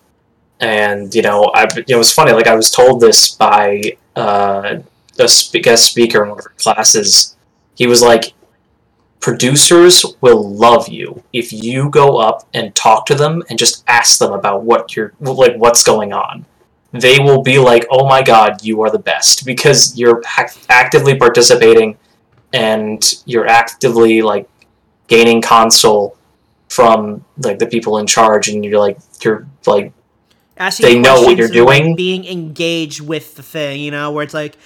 [0.60, 3.97] And you know I you know, it was funny like I was told this by
[4.15, 4.80] uh,
[5.19, 7.38] a guest speaker in one of her classes.
[7.75, 8.34] He was like
[9.19, 14.19] producers will love you if you go up and talk to them and just ask
[14.19, 16.45] them about what you're like what's going on.
[16.93, 21.15] They will be like oh my god you are the best because you're act- actively
[21.15, 21.97] participating
[22.54, 24.49] and you're actively like
[25.08, 26.17] gaining console
[26.69, 29.93] from like the people in charge and you're like you're like
[30.58, 31.95] Asking They know what you're and, like, doing.
[31.95, 34.58] being engaged with the thing, you know, where it's like.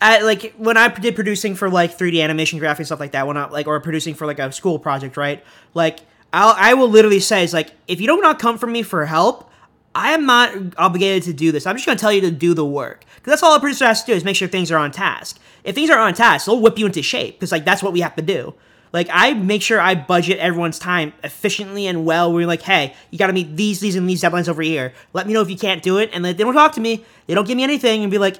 [0.00, 3.38] I, like when I did producing for like 3D animation graphics stuff like that, when
[3.38, 5.42] I like or producing for like a school project, right?
[5.72, 6.00] Like
[6.32, 9.06] I'll I will literally say it's like if you do not come from me for
[9.06, 9.50] help,
[9.94, 11.64] I am not obligated to do this.
[11.64, 14.02] I'm just gonna tell you to do the work because that's all a producer has
[14.02, 15.38] to do is make sure things are on task.
[15.62, 18.00] If things are on task, they'll whip you into shape because like that's what we
[18.00, 18.54] have to do.
[18.94, 22.32] Like I make sure I budget everyone's time efficiently and well.
[22.32, 24.92] We're like, hey, you got to meet these, these, and these deadlines over here.
[25.12, 27.04] Let me know if you can't do it, and then they don't talk to me.
[27.26, 28.38] They don't give me anything, and be like,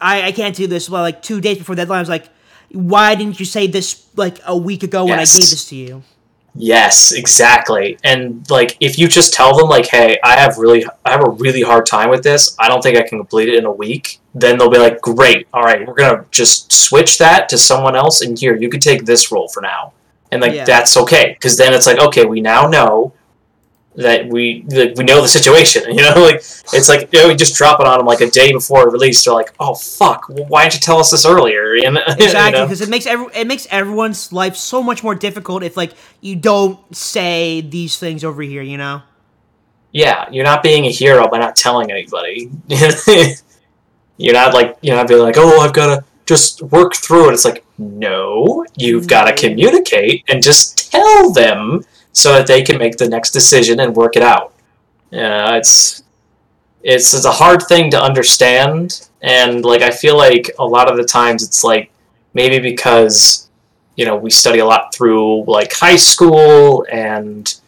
[0.00, 0.88] I, I can't do this.
[0.88, 2.28] Well, like two days before deadline, I was like,
[2.70, 6.04] why didn't you say this like a week ago when I gave this to you?
[6.56, 7.98] Yes exactly.
[8.02, 11.30] And like if you just tell them like hey i have really i have a
[11.30, 12.56] really hard time with this.
[12.58, 15.48] I don't think i can complete it in a week then they'll be like great.
[15.52, 19.04] All right we're gonna just switch that to someone else and here you can take
[19.04, 19.92] this role for now.
[20.32, 20.64] And like Yeah.
[20.64, 23.12] that's okay because then it's like okay we now know
[23.96, 25.82] that we like, we know the situation.
[25.96, 28.28] You know, like it's like you know, we just drop it on them like a
[28.28, 29.24] day before release.
[29.24, 32.82] They're like, "Oh fuck, why didn't you tell us this earlier?" You know, exactly because
[32.82, 36.78] it makes every it makes everyone's life so much more difficult if like you don't
[36.94, 38.62] say these things over here.
[38.62, 39.02] You know.
[39.92, 42.50] Yeah, you're not being a hero by not telling anybody.
[44.18, 47.34] you're not like you're not being like, "Oh, I've got to." Just work through it.
[47.34, 51.84] It's like, no, you've got to communicate and just tell them
[52.16, 54.54] so that they can make the next decision and work it out.
[55.10, 56.02] Yeah, it's
[56.82, 60.96] it's it's a hard thing to understand, and like I feel like a lot of
[60.96, 61.92] the times it's like
[62.32, 63.50] maybe because
[63.96, 67.60] you know we study a lot through like high school and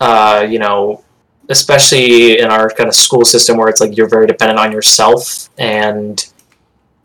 [0.00, 1.04] uh, you know
[1.48, 5.48] especially in our kind of school system where it's like you're very dependent on yourself
[5.56, 6.30] and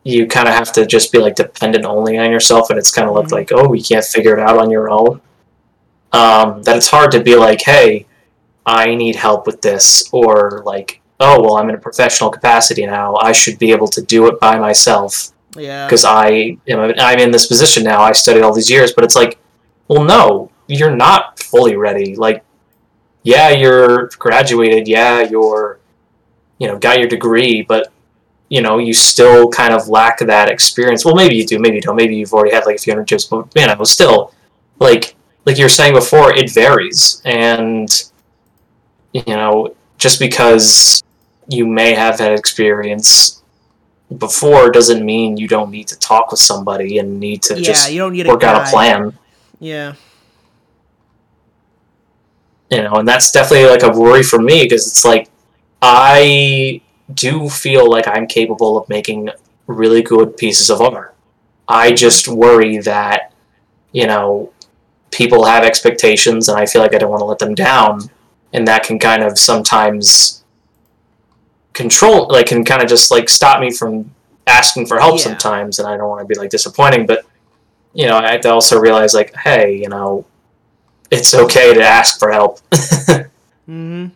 [0.03, 3.07] you kind of have to just be like dependent only on yourself and it's kind
[3.07, 3.33] of mm-hmm.
[3.33, 5.21] like oh you can't figure it out on your own
[6.13, 8.05] um, that it's hard to be like, hey,
[8.65, 13.15] I need help with this, or like, oh, well, I'm in a professional capacity now.
[13.15, 15.31] I should be able to do it by myself.
[15.55, 15.85] Yeah.
[15.85, 18.01] Because I am, I'm in this position now.
[18.01, 19.37] I studied all these years, but it's like,
[19.87, 22.15] well, no, you're not fully ready.
[22.15, 22.43] Like,
[23.23, 24.87] yeah, you're graduated.
[24.87, 25.79] Yeah, you're,
[26.57, 27.91] you know, got your degree, but
[28.49, 31.05] you know, you still kind of lack that experience.
[31.05, 31.95] Well, maybe you do, maybe you don't.
[31.95, 34.33] Maybe you've already had like a few hundred internships, but you know, still,
[34.79, 37.89] like like you were saying before, it varies, and
[39.13, 41.03] you know, just because
[41.47, 43.41] you may have had experience
[44.17, 47.91] before doesn't mean you don't need to talk with somebody and need to yeah, just
[47.91, 49.17] you don't need work a out a plan.
[49.59, 49.95] Yeah.
[52.69, 55.29] You know, and that's definitely like a worry for me because it's like
[55.81, 56.81] I
[57.13, 59.29] do feel like I'm capable of making
[59.67, 61.15] really good pieces of art.
[61.67, 63.33] I just worry that,
[63.91, 64.51] you know,
[65.13, 68.09] people have expectations and I feel like I don't want to let them down.
[68.51, 70.43] And that can kind of sometimes
[71.73, 74.13] control like can kind of just like stop me from
[74.45, 75.23] asking for help yeah.
[75.23, 77.05] sometimes and I don't want to be like disappointing.
[77.05, 77.25] But
[77.93, 80.25] you know I have to also realize like hey you know
[81.09, 82.59] it's okay to ask for help.
[83.65, 84.07] Mm-hmm.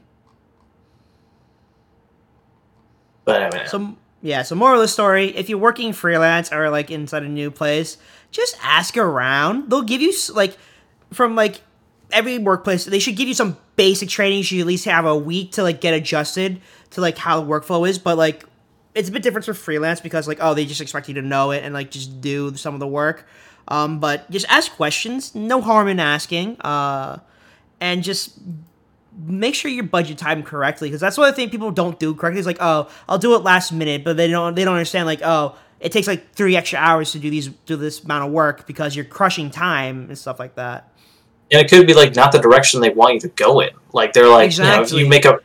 [3.24, 6.70] But I mean, so yeah so moral of the story if you're working freelance or
[6.70, 7.98] like inside a new place
[8.32, 9.70] just ask around.
[9.70, 10.58] They'll give you like
[11.12, 11.62] from like
[12.12, 14.40] every workplace, they should give you some basic training.
[14.40, 17.48] You should at least have a week to like get adjusted to like how the
[17.48, 18.00] workflow is.
[18.00, 18.46] But like,
[18.96, 21.52] it's a bit different for freelance because like, oh, they just expect you to know
[21.52, 23.28] it and like just do some of the work.
[23.68, 25.36] Um, but just ask questions.
[25.36, 26.60] No harm in asking.
[26.62, 27.20] Uh,
[27.80, 28.40] and just
[29.26, 32.40] make sure you budget time correctly because that's what I think people don't do correctly.
[32.40, 35.22] It's like, oh, I'll do it last minute, but they don't they don't understand like,
[35.24, 38.66] oh, it takes like three extra hours to do these do this amount of work
[38.68, 40.92] because you're crushing time and stuff like that
[41.52, 43.70] and it could be like not the direction they want you to go in.
[43.94, 44.98] Like they're like, exactly.
[44.98, 45.40] you know, you make a.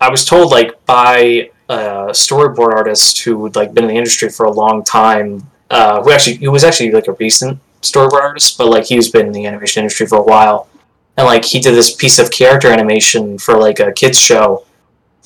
[0.00, 4.28] I was told like by a storyboard artist who had like been in the industry
[4.28, 5.48] for a long time.
[5.70, 9.26] Uh, who actually he was actually like a recent storyboard artist, but like he's been
[9.26, 10.68] in the animation industry for a while,
[11.16, 14.66] and like he did this piece of character animation for like a kids show.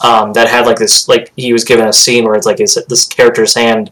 [0.01, 2.79] Um, that had like this like he was given a scene where it's like his,
[2.88, 3.90] this character's hand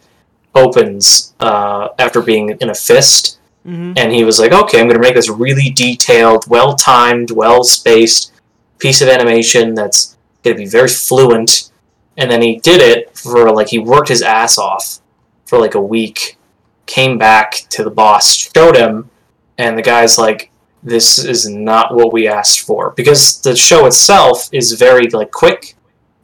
[0.55, 3.95] opens uh, after being in a fist Mm-hmm.
[3.97, 7.65] And he was like, okay, I'm going to make this really detailed, well timed, well
[7.65, 8.33] spaced
[8.79, 11.73] piece of animation that's going to be very fluent.
[12.17, 15.01] And then he did it for like, he worked his ass off
[15.47, 16.39] for like a week,
[16.87, 19.11] came back to the boss, showed him,
[19.59, 20.51] and the guy's like,
[20.83, 22.93] this is not what we asked for.
[22.93, 25.75] Because the show itself is very like quick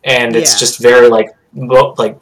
[0.04, 0.58] and it's yeah.
[0.58, 1.30] just very like,
[1.98, 2.18] like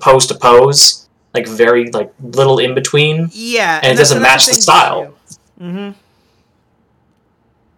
[0.00, 1.01] pose to pose
[1.34, 3.28] like very like little in between.
[3.32, 5.14] Yeah, and, and it doesn't match the, style.
[5.60, 5.98] Mm-hmm.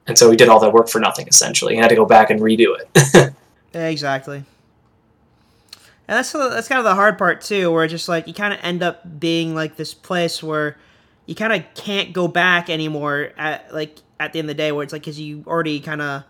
[0.07, 1.27] And so he did all that work for nothing.
[1.29, 3.33] Essentially, he had to go back and redo it.
[3.73, 4.45] yeah, exactly.
[6.07, 8.61] And that's that's kind of the hard part too, where just like you kind of
[8.62, 10.77] end up being like this place where
[11.27, 13.33] you kind of can't go back anymore.
[13.38, 16.03] At like at the end of the day, where it's like because you already kind
[16.03, 16.25] of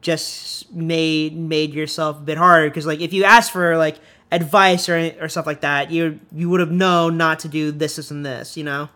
[0.00, 2.68] just made made yourself a bit harder.
[2.68, 3.98] Because like if you ask for like
[4.32, 7.96] advice or or stuff like that, you you would have known not to do this,
[7.96, 8.56] this, and this.
[8.56, 8.88] You know.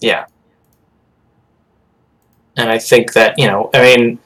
[0.00, 0.26] Yeah.
[2.56, 4.18] And I think that you know, I mean,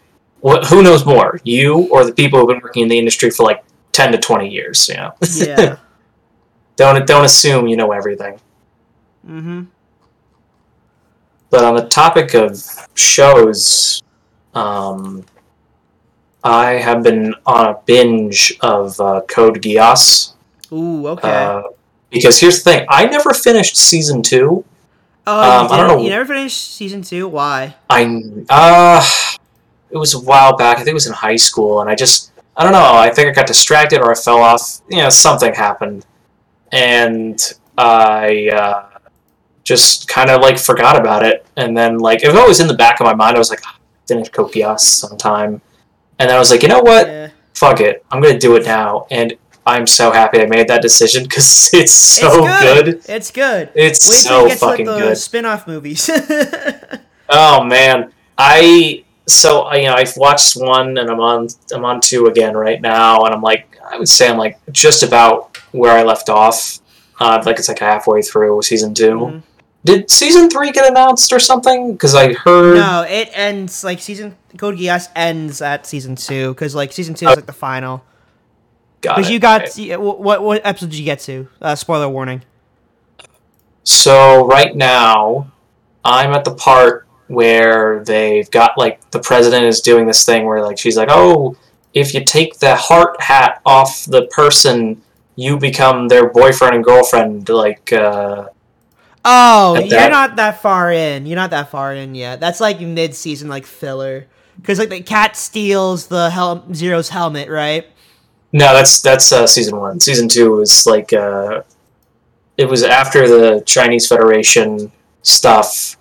[0.45, 3.45] wh- who knows more, you or the people who've been working in the industry for
[3.45, 4.89] like ten to twenty years?
[4.89, 5.15] You know.
[5.37, 5.77] Yeah.
[6.77, 8.39] don't don't assume you know everything.
[9.27, 9.65] Mm-hmm.
[11.51, 14.03] But on the topic of shows,
[14.55, 15.25] um,
[16.47, 20.35] I have been on a binge of uh, Code Geass.
[20.71, 21.29] Ooh, okay.
[21.29, 21.63] Uh,
[22.11, 24.65] because here's the thing, I never finished season two.
[25.27, 26.03] Oh, um, I don't know.
[26.03, 27.27] You never finished season two.
[27.27, 27.75] Why?
[27.91, 29.05] I uh,
[29.91, 30.77] it was a while back.
[30.77, 32.95] I think it was in high school, and I just I don't know.
[32.95, 34.81] I think I got distracted or I fell off.
[34.89, 36.07] You know, something happened,
[36.71, 37.41] and
[37.77, 38.99] I uh,
[39.65, 41.45] just kind of like forgot about it.
[41.57, 43.35] And then like it was always in the back of my mind.
[43.35, 45.61] I was like, "Ah, finish Code Geass sometime,
[46.19, 47.07] and then I was like, you know what?
[47.07, 47.31] Yeah.
[47.55, 49.07] Fuck it, I'm gonna do it now.
[49.11, 49.35] And
[49.67, 52.85] I'm so happy I made that decision because it's so it's good.
[52.85, 53.05] good.
[53.09, 53.71] It's good.
[53.75, 55.17] It's Wait so you get to like fucking the good.
[55.19, 56.09] spin-off movies.
[57.29, 62.01] Oh man, I so I, you know I've watched one and I'm on I'm on
[62.01, 65.91] two again right now, and I'm like I would say I'm like just about where
[65.93, 66.79] I left off.
[67.19, 69.43] Uh, like it's like halfway through season 2 Mhm.
[69.87, 71.93] Did season three get announced or something?
[71.93, 72.75] Because I heard.
[72.75, 77.29] no, it ends like season Code Geass ends at season two because like season two
[77.29, 78.03] is like the final.
[79.01, 81.47] Because you got y- what what episode did you get to?
[81.63, 82.43] Uh, spoiler warning.
[83.85, 85.53] So right now,
[86.05, 90.63] I'm at the part where they've got like the president is doing this thing where
[90.63, 91.57] like she's like, oh,
[91.95, 95.01] if you take the heart hat off the person,
[95.37, 97.49] you become their boyfriend and girlfriend.
[97.49, 98.49] Like, uh,
[99.29, 101.27] Oh, you're that- not that far in.
[101.27, 102.39] You're not that far in yet.
[102.41, 104.27] That's like mid-season like filler.
[104.57, 107.87] Because like the cat steals the hel- Zero's helmet, right?
[108.53, 110.01] no, that's that's uh, season one.
[110.01, 111.63] Season two was like, uh,
[112.57, 114.91] it was after the Chinese Federation
[115.23, 115.99] stuff,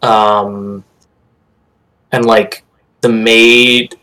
[0.00, 0.84] um,
[2.10, 2.64] and like
[3.02, 3.96] the maid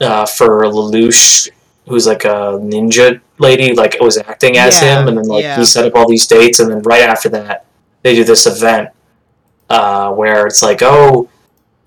[0.00, 1.48] uh, for Lelouch,
[1.88, 5.56] who's like a ninja lady, like was acting as Yeah, him, and then like yeah.
[5.56, 7.64] he set up all these dates, and then right after that,
[8.02, 8.90] they do this event
[9.70, 11.28] uh, where it's like, oh,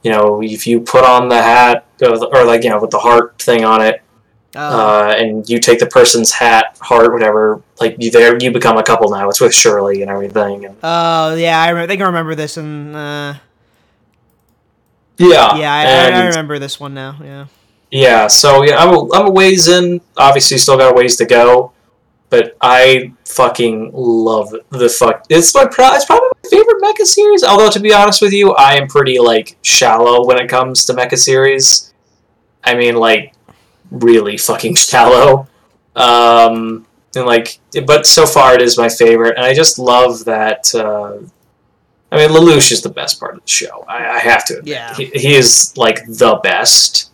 [0.03, 3.41] you know, if you put on the hat or, like you know with the heart
[3.41, 4.01] thing on it,
[4.57, 4.61] Oh,
[5.09, 8.83] uh, and you take the person's hat, heart, whatever, like you there, you become a
[8.83, 9.27] couple now.
[9.27, 12.95] It's with Shirley and everything, and oh yeah, I, re- think I remember this, and
[12.95, 13.33] uh,
[15.17, 17.17] yeah, yeah, I, I, and- I remember this one now.
[17.21, 17.47] Yeah.
[17.91, 20.01] Yeah, so yeah, I'm a, I'm a ways in.
[20.17, 21.71] Obviously, still got a ways to go,
[22.35, 25.25] but I fucking love the fuck.
[25.29, 27.43] It's my pro- it's probably my favorite mecha series.
[27.43, 30.93] Although to be honest with you, I am pretty like shallow when it comes to
[30.93, 31.93] mecha series.
[32.63, 33.33] I mean, like
[33.91, 35.47] really fucking shallow.
[35.95, 40.73] Um, and like, but so far it is my favorite, and I just love that.
[40.75, 41.19] Uh,
[42.11, 43.85] I mean, Lelouch is the best part of the show.
[43.87, 44.93] I, I have to admit, Yeah.
[44.93, 47.11] he, he is like the best.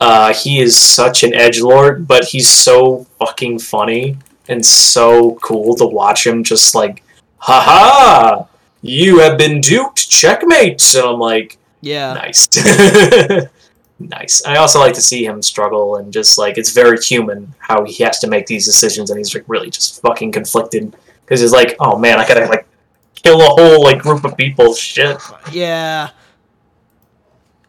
[0.00, 4.16] Uh, he is such an edge lord, but he's so fucking funny
[4.50, 7.02] and so cool to watch him just like,
[7.38, 8.44] haha,
[8.82, 10.82] you have been duped, checkmate.
[10.94, 12.12] And I'm like, Yeah.
[12.14, 12.48] nice.
[13.98, 14.42] nice.
[14.46, 18.02] I also like to see him struggle and just like, it's very human how he
[18.04, 21.76] has to make these decisions and he's like really just fucking conflicted because he's like,
[21.80, 22.66] oh man, I gotta like
[23.14, 25.18] kill a whole like group of people, shit
[25.52, 26.10] Yeah.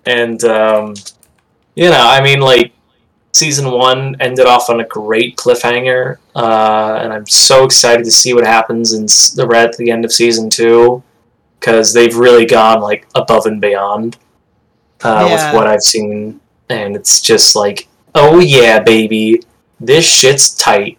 [0.05, 0.95] and um,
[1.75, 2.73] you know, I mean, like
[3.33, 8.33] season one ended off on a great cliffhanger, uh, and I'm so excited to see
[8.33, 9.05] what happens in
[9.37, 11.01] the red at the end of season two
[11.59, 14.17] because they've really gone like above and beyond
[15.03, 15.51] uh, Yeah.
[15.51, 16.39] with what I've seen,
[16.69, 19.41] and it's just like, oh yeah, baby,
[19.79, 20.97] this shit's tight,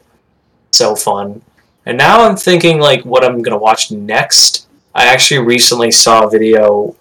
[0.70, 1.42] so fun.
[1.84, 4.68] And now I'm thinking like what I'm gonna watch next.
[4.94, 6.94] I actually recently saw a video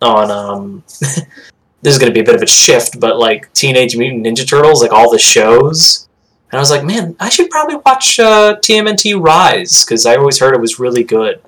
[0.00, 0.84] on um
[1.82, 4.46] this is going to be a bit of a shift but like teenage mutant ninja
[4.48, 6.08] turtles like all the shows.
[6.50, 10.38] And i was like man i should probably watch uh, tmnt rise because i always
[10.40, 11.40] heard it was really good.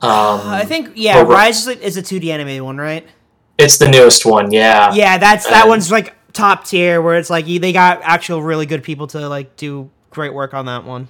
[0.00, 3.06] Um, I think yeah, over- Rise is, is a 2D animated one, right?
[3.58, 4.92] it's the newest one yeah.
[4.94, 8.66] Yeah, that's that And- one's like top tier where it's like they got actual really
[8.66, 11.06] good people to like do great work on that one.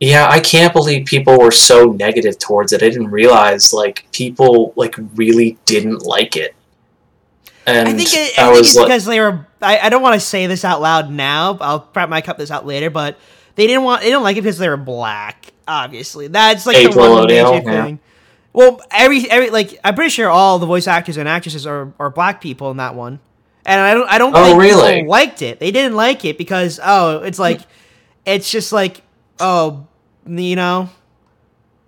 [0.00, 2.82] yeah i can't believe people were so negative towards it.
[2.82, 6.54] I didn't realize like people like really didn't like it
[7.66, 9.46] and I think it, I I think it's like, because they were.
[9.60, 11.56] I, I don't want to say this out loud now.
[11.60, 13.18] I'll probably might cut this out later, but
[13.54, 14.02] they didn't want.
[14.02, 15.52] They didn't like it because they were black.
[15.66, 18.00] Obviously, that's like the one major thing.
[18.52, 22.08] Well, every every like I'm pretty sure all the voice actors and actresses are, are
[22.10, 23.18] black people in that one,
[23.66, 24.94] and I don't I don't Oh, think really?
[24.94, 25.58] people liked it.
[25.60, 27.60] They didn't like it because oh, it's like
[28.24, 29.02] it's just like
[29.40, 29.86] oh,
[30.26, 30.88] you know.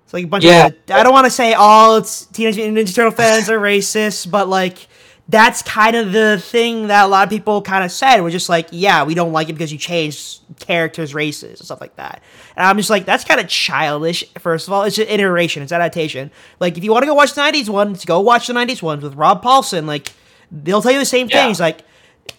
[0.05, 0.67] It's like a bunch Yeah.
[0.69, 0.75] of.
[0.91, 4.49] I don't want to say all it's Teenage Mutant Ninja Turtle fans are racist, but
[4.49, 4.89] like
[5.31, 8.23] that's kind of the thing that a lot of people kind of said.
[8.23, 11.81] We're just like, yeah, we don't like it because you changed characters' races and stuff
[11.83, 12.23] like that.
[12.57, 14.25] And I'm just like, that's kind of childish.
[14.39, 16.31] First of all, it's an iteration, it's adaptation.
[16.61, 19.03] Like, if you want to go watch the '90s ones, go watch the '90s ones
[19.03, 19.85] with Rob Paulsen.
[19.87, 20.13] Like,
[20.51, 21.45] they'll tell you the same Yeah.
[21.45, 21.61] things.
[21.61, 21.81] Like,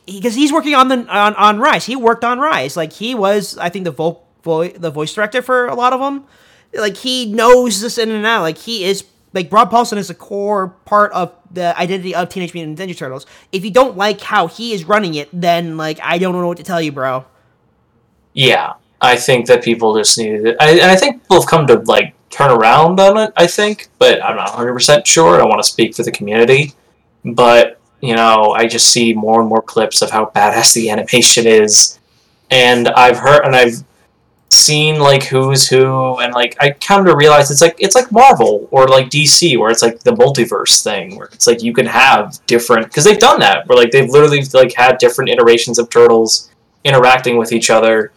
[0.08, 1.86] because he's working on the on, on Rise.
[1.86, 2.76] He worked on Rise.
[2.76, 6.00] Like, he was, I think, the vo- vo- the voice director for a lot of
[6.00, 6.26] them.
[6.74, 8.42] Like, he knows this in and out.
[8.42, 9.04] Like, he is
[9.34, 13.26] like Rob Paulsen is a core part of the identity of Teenage Mutant Ninja Turtles.
[13.52, 16.58] If you don't like how he is running it, then like I don't know what
[16.58, 17.26] to tell you, bro.
[18.34, 20.58] Yeah, I think that people just needed it.
[20.60, 23.34] I, and I think people have come to like turn around on it.
[23.36, 25.42] I think, but I'm not 100 percent sure.
[25.42, 26.74] I want to speak for the community,
[27.26, 31.46] but you know, I just see more and more clips of how badass the animation
[31.46, 32.00] is,
[32.50, 33.84] and I've heard and I've
[34.52, 38.68] seen like who's who, and like I come to realize it's like it's like Marvel
[38.72, 42.40] or like DC, where it's like the multiverse thing, where it's like you can have
[42.48, 46.50] different because they've done that, where like they've literally like had different iterations of turtles
[46.84, 48.12] interacting with each other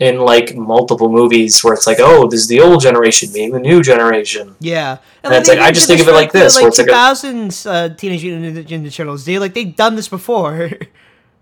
[0.00, 3.60] in like multiple movies where it's like, oh, this is the old generation meeting the
[3.60, 4.56] new generation.
[4.58, 6.88] Yeah, And it's like, I just think of it like this, where Like it's like
[6.88, 9.24] a- 2000s uh, Teenage Mutant Ninja Turtles.
[9.24, 10.70] They like they've done this before.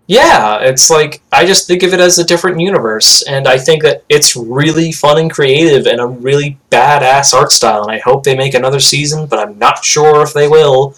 [0.07, 3.83] Yeah, it's like I just think of it as a different universe, and I think
[3.83, 8.23] that it's really fun and creative and a really badass art style, and I hope
[8.23, 10.95] they make another season, but I'm not sure if they will.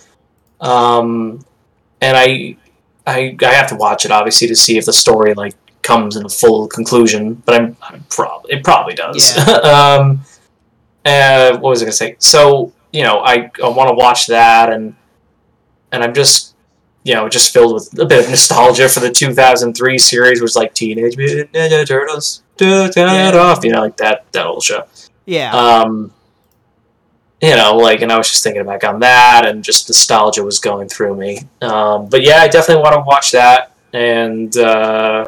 [0.59, 1.45] Um,
[2.01, 2.57] and I,
[3.05, 5.53] I, I have to watch it obviously to see if the story like
[5.83, 9.37] comes in a full conclusion, but I'm, I'm probably it probably does.
[9.63, 10.21] um,
[11.05, 12.15] uh, what was I gonna say?
[12.17, 14.95] So you know, I, I want to watch that, and
[15.91, 16.54] and I'm just
[17.05, 20.55] you know, just filled with a bit of nostalgia for the 2003 series, which was
[20.57, 22.89] like Teenage Mutant Ninja Turtles, Yeah.
[23.31, 24.83] da, you know, like that that old show.
[25.25, 26.11] yeah, Um,
[27.41, 30.57] you know, like, and I was just thinking back on that, and just nostalgia was
[30.59, 31.41] going through me.
[31.61, 33.71] Um, but yeah, I definitely want to watch that.
[33.93, 35.27] And uh,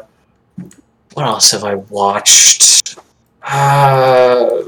[1.14, 2.98] what else have I watched?
[3.42, 4.62] Uh,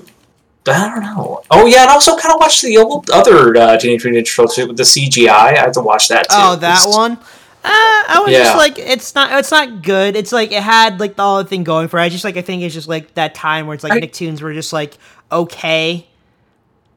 [0.70, 1.42] I don't know.
[1.50, 4.56] Oh yeah, and also kind of watched the old other uh, Teenage Mutant Ninja Turtles
[4.58, 5.28] with the CGI.
[5.28, 6.36] I have to watch that too.
[6.38, 7.18] oh that It's- one.
[7.62, 8.44] Uh, I was Yeah.
[8.44, 10.16] just like, it's not, it's not good.
[10.16, 12.02] It's like it had like the whole thing going for it.
[12.04, 14.40] I just like, I think it's just like that time where it's like I- Nicktoons
[14.40, 14.96] were just like
[15.30, 16.06] okay.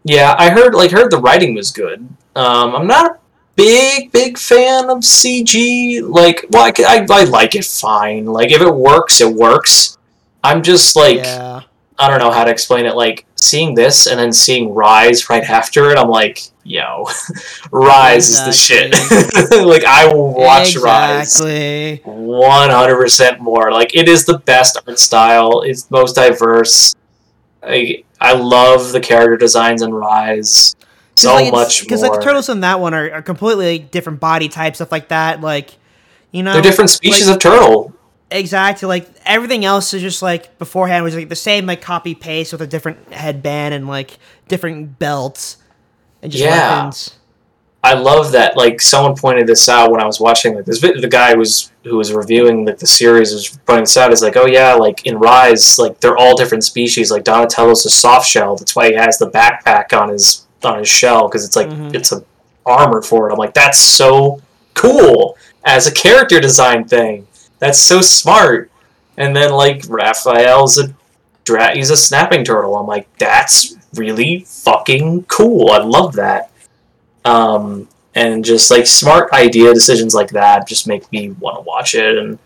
[0.06, 2.08] Yeah, I heard like heard the writing was good.
[2.36, 3.18] Um, I'm not a
[3.56, 6.02] big big fan of CG.
[6.08, 8.26] Like, well, I, I, I like it fine.
[8.26, 9.98] Like, if it works, it works.
[10.44, 11.62] I'm just like yeah,
[11.98, 12.96] I don't know how to explain it.
[12.96, 17.08] Like seeing this and then seeing Rise right after it, I'm like, yo,
[17.72, 18.92] Rise is the shit.
[19.66, 23.72] like I will watch Rise 100% more.
[23.72, 25.62] Like it is the best art style.
[25.62, 26.96] It's most diverse.
[27.62, 30.76] I I love the character designs in Rise
[31.16, 34.50] so much because like the turtles in that one are, are completely like, different body
[34.50, 35.42] types, stuff like that.
[35.42, 35.72] Like,
[36.32, 37.93] you know, They're different species like- of turtle.
[38.34, 38.88] Exactly.
[38.88, 42.62] Like everything else is just like beforehand was like the same like copy paste with
[42.62, 44.18] a different headband and like
[44.48, 45.58] different belts
[46.22, 46.78] and just Yeah.
[46.78, 47.16] weapons.
[47.86, 48.56] I love that.
[48.56, 50.80] Like someone pointed this out when I was watching like this.
[50.80, 54.12] The guy who was who was reviewing like the series was pointing this out.
[54.14, 57.12] Is like, oh yeah, like in Rise, like they're all different species.
[57.12, 58.56] Like Donatello's a soft shell.
[58.56, 61.94] That's why he has the backpack on his on his shell because it's like Mhm.
[61.94, 62.24] it's a
[62.66, 63.34] armor for it.
[63.34, 64.42] I'm like, that's so
[64.76, 67.28] cool as a character design thing.
[67.64, 68.70] That's so smart.
[69.16, 70.94] And then like Raphael's a
[71.46, 72.76] dra- he's a snapping turtle.
[72.76, 75.70] I'm like, that's really fucking cool.
[75.70, 76.52] I love that.
[77.24, 81.96] Um, and just like smart idea decisions like that just make me want to watch
[81.96, 82.18] it.
[82.18, 82.38] And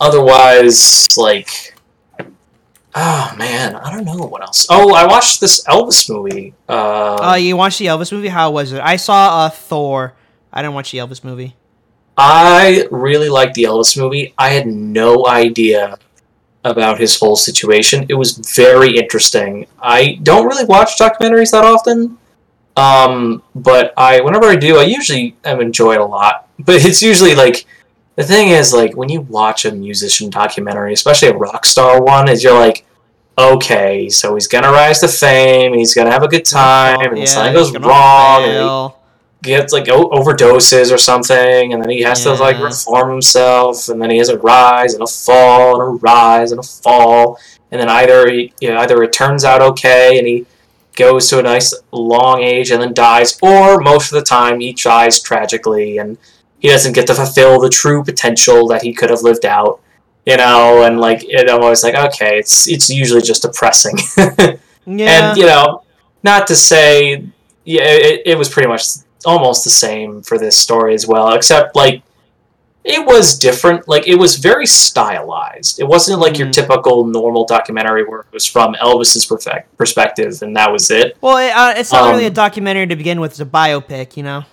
[0.00, 1.76] otherwise, like,
[2.96, 4.66] oh man, I don't know what else.
[4.68, 6.54] Oh, I watched this Elvis movie.
[6.68, 8.26] Uh, Oh, you watched the Elvis movie?
[8.28, 8.80] How was it?
[8.80, 10.14] I saw uh, Thor.
[10.52, 11.54] I didn't watch the Elvis movie.
[12.18, 14.34] I really liked the Elvis movie.
[14.36, 15.96] I had no idea
[16.64, 18.06] about his whole situation.
[18.08, 19.66] It was very interesting.
[19.80, 22.18] I don't really watch documentaries that often,
[22.76, 26.46] um, but I whenever I do, I usually am enjoy it a lot.
[26.58, 27.66] But it's usually like
[28.16, 32.28] the thing is like when you watch a musician documentary, especially a rock star one,
[32.28, 32.84] is you're like,
[33.38, 37.26] okay, so he's gonna rise to fame, he's gonna have a good time, and Yeah,
[37.26, 38.97] something goes wrong, and he fail.
[39.42, 44.00] Gets like o- overdoses or something, and then he has to like reform himself, and
[44.00, 47.38] then he has a rise and a fall and a rise and a fall,
[47.70, 50.46] and then either he, you know, either it turns out okay and he
[50.96, 54.72] goes to a nice long age and then dies, or most of the time he
[54.72, 56.18] dies tragically and
[56.58, 59.80] he doesn't get to fulfill the true potential that he could have lived out.
[60.26, 63.96] You know, and like it, I'm always like, okay, it's it's usually just depressing.
[64.88, 65.30] Yeah.
[65.30, 65.82] And you know,
[66.22, 67.26] not to say,
[67.64, 68.84] yeah, it, it was pretty much
[69.24, 72.02] almost the same for this story as well, except like
[72.84, 73.86] it was different.
[73.88, 75.80] Like it was very stylized.
[75.80, 76.52] It wasn't like your Mhm.
[76.52, 81.16] typical normal documentary where it was from Elvis's perfect perspective and that was it.
[81.20, 83.32] well, it, uh, it's not really a um, documentary to begin with.
[83.32, 84.44] It's a biopic, you know.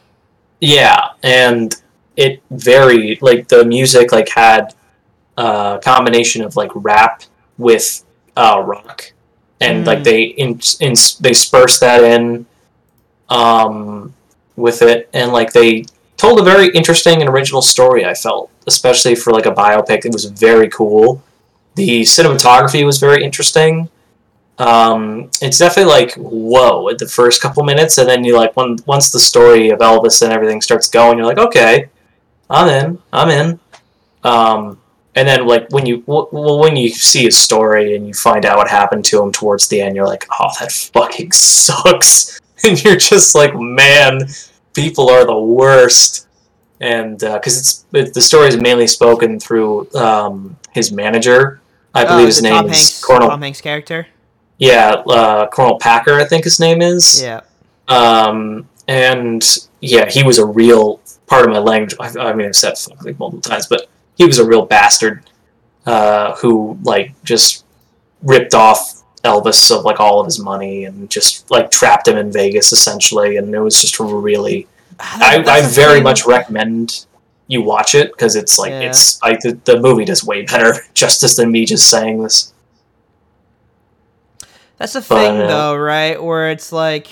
[0.59, 1.74] Yeah, and
[2.18, 3.22] it varied.
[3.22, 4.74] Like the music, like had
[5.38, 7.24] a combination of like rap
[7.57, 8.03] with
[8.36, 9.13] uh, rock,
[9.61, 9.88] and Mm.
[9.88, 12.45] like they in, in they dispersed that in,
[13.30, 14.13] um,
[14.56, 15.86] with it, and like they
[16.18, 18.06] told a very interesting and original story.
[18.06, 21.22] I felt, especially for like a biopic, it was very cool.
[21.76, 23.89] The cinematography was very interesting.
[24.58, 28.78] Um, it's definitely like whoa at the first couple minutes, and then you like when
[28.86, 31.89] once the story of Elvis and everything starts going, you're like, okay,
[32.49, 33.60] I'm in, I'm in.
[34.24, 34.80] Um,
[35.16, 38.58] and then like when you well when you see his story and you find out
[38.58, 42.95] what happened to him towards the end, you're like, oh, that fucking sucks, and you're
[42.97, 44.28] just like, man,
[44.74, 46.28] people are the worst.
[46.82, 51.61] And because uh, it's it, the story is mainly spoken through um, his manager,
[51.93, 53.30] I Oh, believe is his name Tom is Hanks, Colonel.
[53.30, 54.07] Tom Hanks character.
[54.57, 57.22] Yeah, uh, Colonel Parker, I think his name is.
[57.22, 57.41] Yeah.
[57.88, 59.43] Um, and
[59.80, 61.95] yeah, he was a real part of my language.
[61.99, 65.24] I, I mean, I've said fuck like multiple times, but he was a real bastard
[65.86, 67.66] uh, who like just
[68.22, 68.94] ripped off
[69.26, 73.38] Elvis of like all of his money and just like trapped him in Vegas essentially.
[73.38, 74.67] And it was just really,
[74.99, 76.03] I, I very thing.
[76.03, 77.05] much recommend
[77.47, 78.82] you watch it because it's like Yeah.
[78.89, 82.53] it's like the, the movie does way better justice than me just saying this.
[84.78, 86.21] That's the thing, But, uh, though, right?
[86.21, 87.07] Where it's like,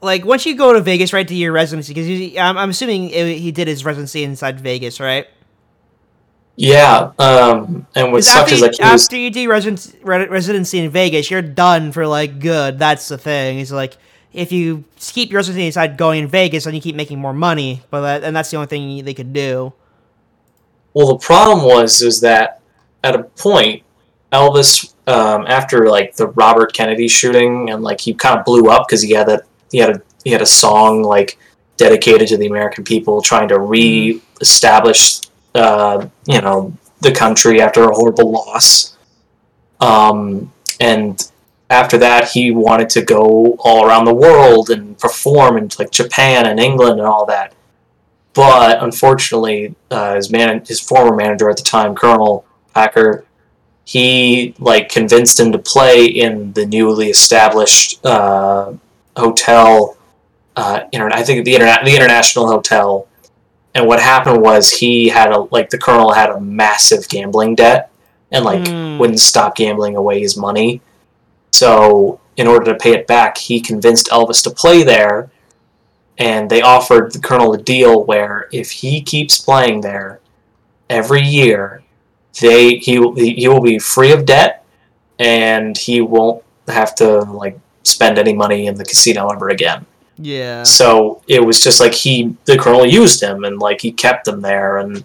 [0.00, 3.38] like once you go to Vegas, right, to your residency, because I'm, I'm assuming it,
[3.38, 5.26] he did his residency inside Vegas, right?
[6.56, 10.78] Yeah, um, and what 'Cause sucks after, is you, like after you do residency, residency
[10.78, 12.78] in Vegas, you're done for like good.
[12.78, 13.58] That's the thing.
[13.58, 13.96] It's like
[14.32, 17.82] if you keep your residency inside going in Vegas, then you keep making more money.
[17.90, 19.72] But that, and that's the only thing they could do.
[20.92, 22.60] Well, the problem was is that
[23.02, 23.82] at a point,
[24.32, 28.86] Elvis, um, after like the Robert Kennedy shooting, and like he kind of blew up
[28.86, 29.40] because he had a
[29.72, 31.36] he had a he had a song like
[31.76, 35.20] dedicated to the American people, trying to re-establish,
[35.54, 38.96] uh, you know, the country after a horrible loss.
[39.80, 41.30] Um, and
[41.70, 46.46] after that, he wanted to go all around the world and perform in like Japan
[46.46, 47.54] and England and all that
[48.34, 52.44] but unfortunately, uh, his man, his former manager at the time, Colonel
[52.74, 53.24] Parker,
[53.84, 58.72] he like convinced him to play in the newly established uh,
[59.16, 59.96] hotel.
[60.56, 63.06] Uh, inter- I think the interna- the international hotel.
[63.74, 67.90] And what happened was he had a like the colonel had a massive gambling debt
[68.30, 68.98] and like Hmm.
[68.98, 70.80] wouldn't stop gambling away his money.
[71.50, 75.30] So in order to pay it back, he convinced Elvis to play there
[76.18, 80.20] and they offered the colonel a deal where if he keeps playing there
[80.88, 81.82] every year,
[82.40, 84.64] they he will- he will be free of debt,
[85.18, 89.86] and he won't have to like spend any money in the casino ever again.
[90.16, 90.62] Yeah.
[90.62, 94.40] So it was just like he the colonel used him and like he kept him
[94.40, 95.04] there, and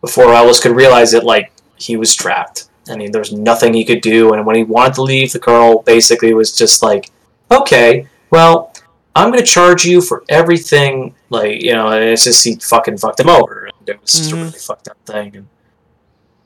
[0.00, 2.68] before Elvis could realize it, like he was trapped.
[2.90, 5.38] I mean, there was nothing he could do, and when he wanted to leave, the
[5.38, 7.10] colonel basically was just like,
[7.50, 8.74] "Okay, well,
[9.14, 12.98] I'm going to charge you for everything." Like, you know, and it's just he fucking
[12.98, 14.38] fucked him over, and it was just a Mhm.
[14.40, 15.46] really fucked up thing.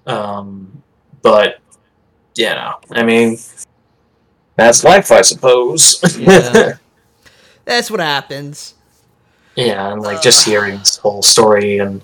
[0.07, 0.83] And, um,
[1.23, 1.59] but
[2.37, 3.39] you know, I mean,
[4.57, 6.01] that's life, I suppose.
[6.19, 6.75] Yeah.
[7.65, 8.75] That's what happens.
[9.57, 12.03] Yeah, and like just hearing this whole story and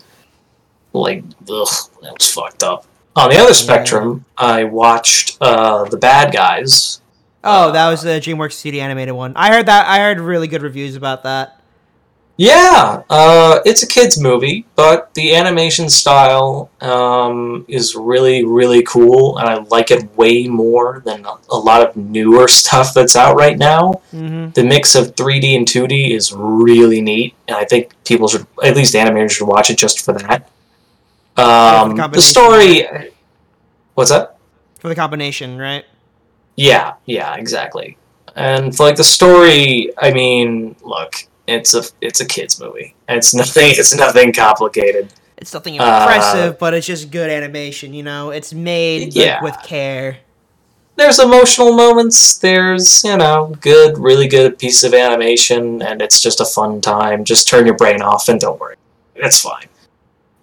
[0.93, 1.69] like, ugh,
[2.03, 2.87] that was fucked up.
[3.17, 7.01] On the other spectrum, I watched uh, the Bad Guys.
[7.43, 9.33] Oh, that was the DreamWorks Studio animated one.
[9.35, 9.87] I heard that.
[9.87, 11.60] I heard really good reviews about that.
[12.37, 19.37] Yeah, uh, it's a kids movie, but the animation style um, is really, really cool,
[19.37, 23.59] and I like it way more than a, lot of newer stuff that's out right
[23.59, 24.01] now.
[24.11, 28.47] hmm The mix of 3D and 2D is really neat, and I think people should,
[28.65, 30.49] at least animators, should watch it just for that.
[31.37, 32.21] Um, the combination.
[32.21, 33.13] story.
[33.95, 34.39] What's that?
[34.79, 35.85] For the combination, right?
[36.57, 37.99] Yeah, yeah, exactly.
[38.35, 42.95] And for like the story, I mean, look, it's a it's a kids movie.
[43.09, 43.71] It's nothing.
[43.71, 45.13] It's nothing complicated.
[45.39, 47.95] It's nothing Uh, impressive, but it's just good animation.
[47.95, 49.43] You know, it's made like, Yeah.
[49.43, 50.19] with care.
[50.97, 52.37] There's emotional moments.
[52.37, 57.25] There's you know good, really good piece of animation, and it's just a fun time.
[57.25, 58.77] Just turn your brain off and don't worry.
[59.17, 59.67] It's fine.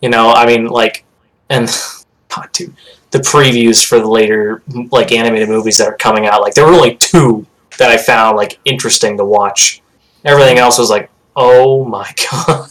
[0.02, 1.04] You know, I mean, like,
[1.50, 1.70] and
[2.30, 2.74] God, dude,
[3.12, 6.74] the previews for the later like animated movies that are coming out, like there were
[6.74, 7.46] only two
[7.78, 9.82] that I found like interesting to watch.
[10.28, 12.70] Everything else was like, oh my god.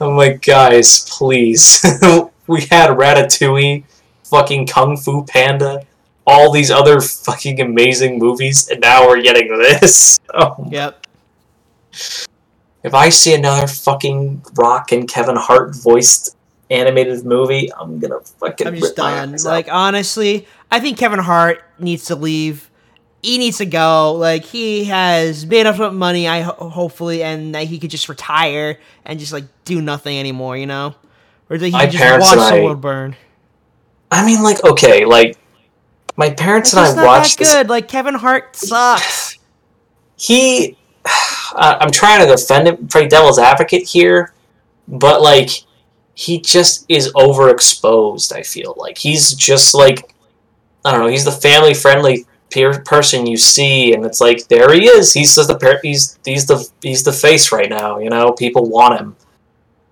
[0.00, 1.82] I'm like, guys, please.
[2.46, 3.84] we had Ratatouille,
[4.24, 5.84] fucking Kung Fu Panda,
[6.26, 10.18] all these other fucking amazing movies, and now we're getting this.
[10.34, 11.06] Oh, Yep.
[12.82, 16.36] if I see another fucking Rock and Kevin Hart voiced
[16.70, 19.34] animated movie, I'm gonna fucking I'm rip just done.
[19.42, 22.67] Like honestly, I think Kevin Hart needs to leave
[23.22, 24.14] he needs to go.
[24.14, 28.78] Like he has made enough money, I ho- hopefully, and that he could just retire
[29.04, 30.56] and just like do nothing anymore.
[30.56, 30.94] You know,
[31.50, 33.16] or that he could just watch the world burn.
[34.10, 35.36] I mean, like, okay, like
[36.16, 37.52] my parents and I watched that this.
[37.54, 37.68] good.
[37.68, 39.38] Like Kevin Hart sucks.
[40.16, 44.32] He, I- I'm trying to defend him, play devil's advocate here,
[44.88, 45.50] but like,
[46.14, 48.32] he just is overexposed.
[48.32, 50.12] I feel like he's just like,
[50.84, 51.06] I don't know.
[51.06, 55.12] He's the family friendly peer person you see, and it's like there he is.
[55.12, 57.98] He's the he's he's the he's the face right now.
[57.98, 59.16] You know, people want him,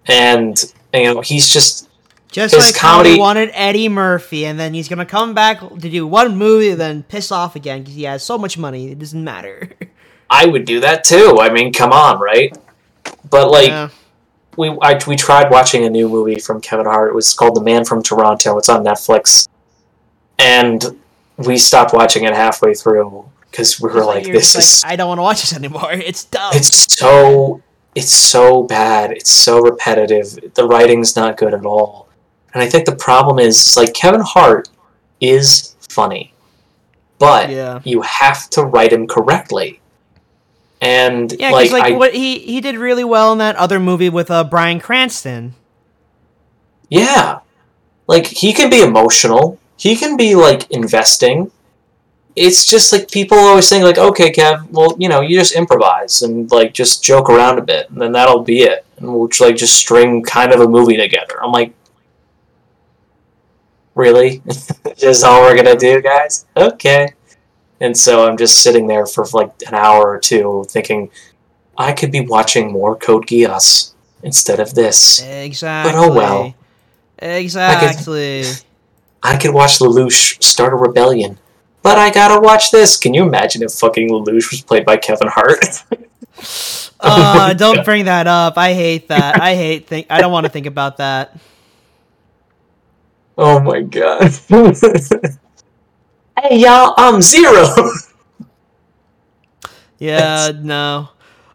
[0.07, 1.89] and you know he's just
[2.31, 5.61] Just His like how he comedy- wanted Eddie Murphy, and then he's gonna come back
[5.61, 8.91] to do one movie, and then piss off again because he has so much money.
[8.91, 9.71] It doesn't matter.
[10.31, 11.39] I would do that too.
[11.41, 12.57] I mean, come on, right?
[13.31, 13.69] But like.
[13.69, 13.89] Yeah.
[14.57, 17.11] we I, we tried watching a new movie from Kevin Hart.
[17.11, 18.59] It was called The Man from Toronto.
[18.59, 19.49] It's on Netflix,
[20.39, 20.83] and
[21.39, 24.97] we stopped watching it halfway through because we were It's like, "This is like, I
[24.97, 25.91] don't want to watch this anymore.
[25.93, 26.53] It's dumb.
[26.55, 27.63] it's so
[27.95, 29.13] it's so bad.
[29.13, 30.55] It's so repetitive.
[30.55, 32.09] The writing's not good at all."
[32.55, 34.71] And I think the problem is like Kevin Hart
[35.21, 36.33] is funny,
[37.19, 37.81] but yeah.
[37.85, 39.81] you have to write him correctly.
[40.81, 43.81] And Yeah, like, because like, I, what he he did really well in that other
[43.81, 45.55] movie with uh Bryan Cranston.
[46.89, 47.41] Yeah.
[48.07, 49.59] Like he can be emotional.
[49.77, 51.51] He can be like investing.
[52.35, 56.23] It's just like people always saying like, okay, Kev, well, you know, you just improvise
[56.23, 59.41] and like just joke around a bit, and then that'll be it, and we'll just,
[59.41, 61.43] like just string kind of a movie together.
[61.43, 61.73] I'm like,
[63.95, 64.43] really?
[64.97, 66.47] just all we're gonna do, guys?
[66.57, 67.15] Okay.
[67.81, 71.11] And so I'm just sitting there for like an hour or two, thinking,
[71.77, 75.23] I could be watching more Code Geass instead of this.
[75.23, 75.93] Exactly.
[75.93, 76.55] But oh well.
[77.19, 78.45] Exactly.
[79.23, 81.39] I could watch Lelouch start a rebellion,
[81.83, 82.97] but I gotta watch this.
[82.97, 85.85] Can you imagine if fucking Lelouch was played by Kevin Hart?
[87.01, 88.57] uh, don't bring that up.
[88.57, 89.41] I hate that.
[89.41, 90.07] I hate think.
[90.11, 91.39] I don't want to think about that.
[93.39, 94.33] oh my god.
[96.41, 97.67] hey y'all, I'm Zero.
[99.99, 101.09] Yeah, no.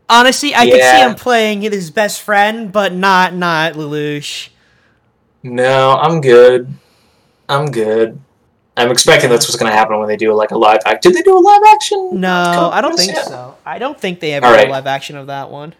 [0.09, 4.49] Honestly, I could see him playing his best friend, but not not Lelouch.
[5.43, 6.73] no, I'm good.
[7.51, 8.19] I'm good.
[8.77, 11.03] I'm expecting that's what's gonna happen when they do like a live act.
[11.03, 12.09] Did they do a live action?
[12.13, 13.23] No, I don't think yeah.
[13.23, 13.57] so.
[13.65, 15.75] I don't think they ever All did a live action of that one.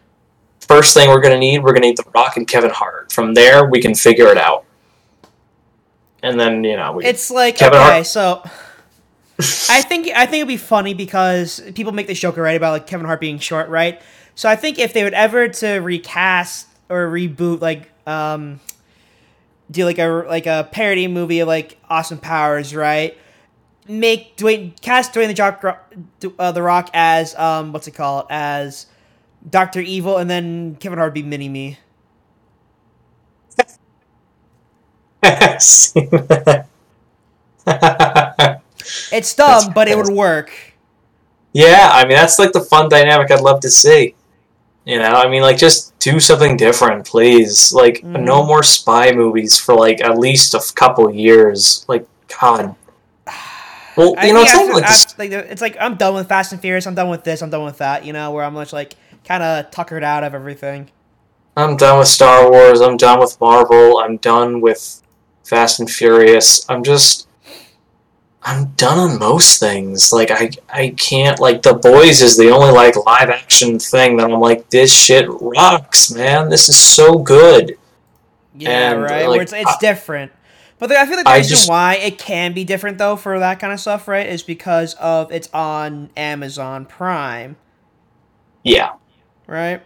[0.59, 3.11] First thing we're gonna need, we're gonna need The Rock and Kevin Hart.
[3.11, 4.65] From there, we can figure it out.
[6.21, 7.05] And then you know we.
[7.05, 8.43] It's like Kevin okay, Hart- so
[9.69, 12.87] I think I think it'd be funny because people make this joke right about like
[12.87, 14.01] Kevin Hart being short, right?
[14.35, 18.59] So I think if they would ever to recast or reboot like um
[19.71, 23.17] do like a like a parody movie of like Austin Powers, right?
[23.87, 25.63] Make Dwayne cast Dwayne the Jock
[26.39, 28.85] uh, the Rock as um what's it called as
[29.49, 31.79] Doctor Evil, and then Kevin Hart be Mini Me.
[39.11, 40.51] It's dumb, but it would work.
[41.53, 44.15] Yeah, I mean that's like the fun dynamic I'd love to see.
[44.85, 47.71] You know, I mean like just do something different, please.
[47.71, 48.21] Like Mhm.
[48.21, 51.85] no more spy movies for like at least a couple years.
[51.87, 52.07] Like
[52.39, 52.75] God.
[53.97, 55.05] Well, I you know, think it's like this.
[55.05, 56.87] after- like, it's like I'm done with Fast and Furious.
[56.87, 57.41] I'm done with this.
[57.41, 58.05] I'm done with that.
[58.05, 58.95] You know, where I'm much like
[59.27, 60.89] kind of tuckered out of everything.
[61.57, 62.79] I'm done with Star Wars.
[62.79, 63.97] I'm done with Marvel.
[63.99, 65.01] I'm done with
[65.43, 66.65] Fast and Furious.
[66.69, 67.27] I'm just
[68.43, 70.11] I'm done on most things.
[70.11, 74.31] Like I I can't like The Boys is the only like live action thing that
[74.31, 76.49] I'm like this shit rocks, man.
[76.49, 77.77] This is so good.
[78.55, 79.27] Yeah, And, right.
[79.29, 80.31] like, it's it's I- different.
[80.79, 83.15] But the, I feel like the I reason just- why it can be different though
[83.15, 87.55] for that kind of stuff, right, is because of it's on Amazon Prime,
[88.63, 88.93] Yeah.
[89.45, 89.83] right?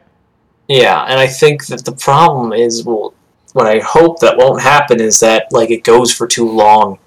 [0.69, 3.13] Yeah, and I think that the problem is well
[3.51, 6.97] what I hope that won't happen is that like it goes for too long.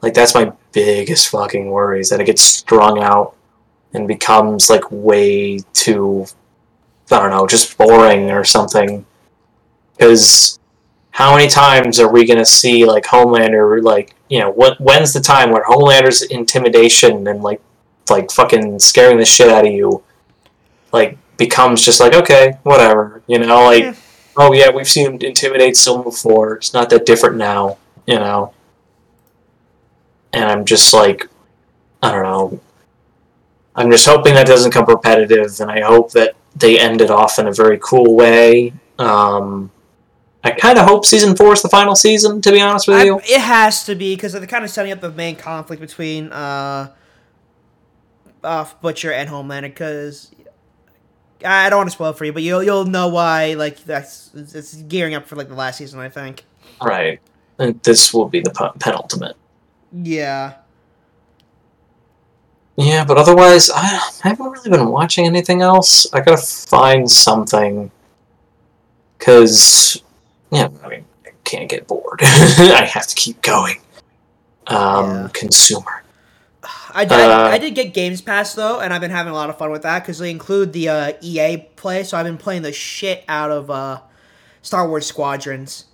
[0.00, 3.34] Like that's my biggest fucking worries that it gets strung out
[3.94, 6.26] and becomes like way too
[7.10, 9.04] I don't know, just boring or something.
[9.98, 10.58] Cuz
[11.10, 15.12] how many times are we going to see like Homelander like, you know, what when's
[15.12, 17.60] the time where Homelander's intimidation and like
[18.08, 20.02] like fucking scaring the shit out of you
[20.92, 23.94] like becomes just like okay, whatever, you know, like Yeah.
[24.36, 26.54] oh yeah, we've seen him intimidate someone before.
[26.56, 28.52] It's not that different now, you know.
[30.32, 31.28] And I'm just like,
[32.02, 32.60] I don't know.
[33.74, 37.38] I'm just hoping that doesn't come repetitive, and I hope that they end it off
[37.38, 38.72] in a very cool way.
[38.98, 39.70] Um,
[40.44, 43.04] I kind of hope season four is the final season, to be honest with I,
[43.04, 43.20] you.
[43.20, 46.92] it has to be because they're kind of setting up the main conflict between uh,
[48.42, 50.32] off Butcher and Homelander because
[51.44, 53.54] I don't want to spoil it for you, but you'll you'll know why.
[53.54, 56.44] Like that's it's gearing up for like the last season, I think.
[56.82, 57.20] Right.
[57.58, 59.36] And this will be the penultimate.
[59.92, 60.54] Yeah.
[62.76, 66.10] Yeah, but otherwise, I, I haven't really been watching anything else.
[66.12, 67.90] I gotta find something.
[69.18, 70.02] Because,
[70.50, 72.20] yeah, I mean, I can't get bored.
[72.22, 73.76] I have to keep going.
[74.66, 75.28] Um, Yeah.
[75.32, 76.02] consumer.
[76.94, 79.50] I did, Uh, I did get Games Pass though, and I've been having a lot
[79.50, 82.02] of fun with that because they include the uh, EA play.
[82.04, 84.00] So I've been playing the shit out of uh,
[84.62, 85.84] Star Wars Squadrons.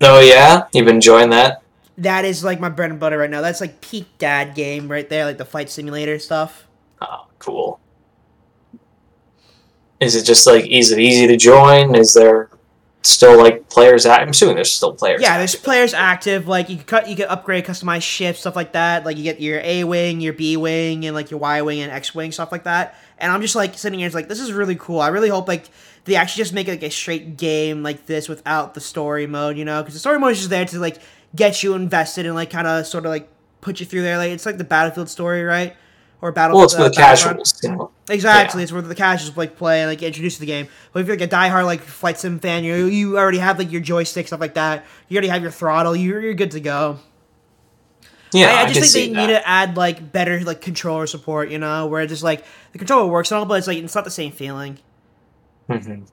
[0.00, 0.66] Oh, yeah?
[0.72, 1.62] You've been enjoying that?
[1.98, 3.40] That is like my bread and butter right now.
[3.40, 6.66] That's like peak dad game right there, like the flight simulator stuff.
[7.00, 7.80] Oh, cool.
[9.98, 11.94] Is it just like, is it easy to join?
[11.94, 12.50] Is there
[13.02, 14.20] still like players act?
[14.20, 15.22] I'm assuming there's still players.
[15.22, 16.46] Yeah, there's players active.
[16.46, 19.06] Like you can cut, you can upgrade, customize ships, stuff like that.
[19.06, 21.90] Like you get your A wing, your B wing, and like your Y wing and
[21.90, 22.94] X wing, stuff like that.
[23.16, 25.00] And I'm just like sitting here, it's like this is really cool.
[25.00, 25.70] I really hope like
[26.04, 29.56] they actually just make it like a straight game like this without the story mode,
[29.56, 29.82] you know?
[29.82, 30.98] Because the story mode is just there to like
[31.36, 33.28] get you invested and like kind of sort of like
[33.62, 34.18] put you through there.
[34.18, 35.76] Like it's like the Battlefield story, right?
[36.22, 36.56] Or Battlefield.
[36.56, 37.92] Well, it's for the casuals, you know.
[38.08, 38.64] Exactly, Yeah.
[38.64, 40.68] it's where the casuals like play and like introduce to the game.
[40.92, 43.72] But if you're like a diehard like flight sim fan, you you already have like
[43.72, 44.84] your joystick stuff like that.
[45.08, 45.94] You already have your throttle.
[45.96, 46.98] You're you're good to go.
[48.32, 49.26] Yeah, I, I I just can think they that.
[49.26, 51.50] need to add like better like controller support.
[51.50, 53.94] You know, where it's just like the controller works and all, but it's like it's
[53.94, 54.78] not the same feeling.
[55.68, 56.04] hmm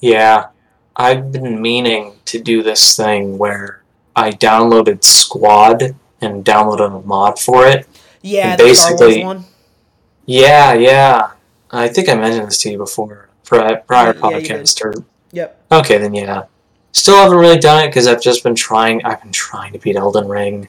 [0.00, 0.46] Yeah,
[0.96, 3.79] I've been meaning to do this thing where
[4.20, 7.86] I downloaded Squad and downloaded a mod for it.
[8.22, 9.44] Yeah, And basically- one.
[10.26, 11.30] Yeah, yeah.
[11.70, 14.84] I think I mentioned this to you before, pri- prior Yeah, podcast.
[14.84, 14.92] Or
[15.32, 15.60] Yep.
[15.72, 16.44] okay, then yeah.
[16.92, 19.04] Still haven't really done it because I've just been trying.
[19.04, 20.68] I've been trying to beat Elden Ring.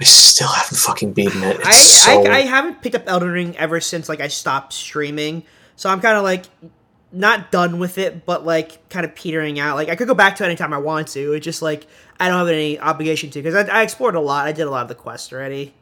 [0.00, 1.58] I still haven't fucking beaten it.
[1.64, 5.42] I, so I I haven't picked up Elden Ring ever since like I stopped streaming,
[5.76, 6.44] so I'm kind of like
[7.12, 9.76] not done with it, but like kind of petering out.
[9.76, 11.32] Like I could go back to it anytime I want to.
[11.32, 11.86] It's just like
[12.18, 14.46] I don't have any obligation to because I, I explored a lot.
[14.46, 15.74] I did a lot of the quests already.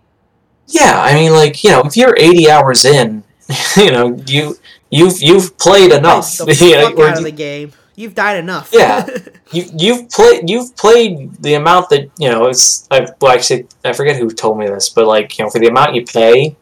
[0.66, 3.24] Yeah, I mean, like you know, if you're 80 hours in,
[3.76, 4.57] you know, you
[4.91, 6.37] you've you've played enough.
[6.39, 7.72] The you know, fuck or out of you- the game.
[7.97, 8.70] You've died enough.
[8.72, 9.09] Yeah.
[9.53, 13.93] you you've played you've played the amount that you know it's I well actually I
[13.93, 16.55] forget who told me this but like you know for the amount you pay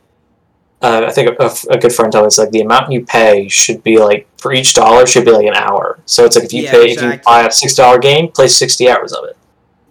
[0.86, 3.48] uh, I think a, a good friend told me it's like the amount you pay
[3.48, 6.52] should be like for each dollar should be like an hour so it's like if
[6.52, 9.36] you Yeah, pay if you buy a six dollar game play sixty hours of it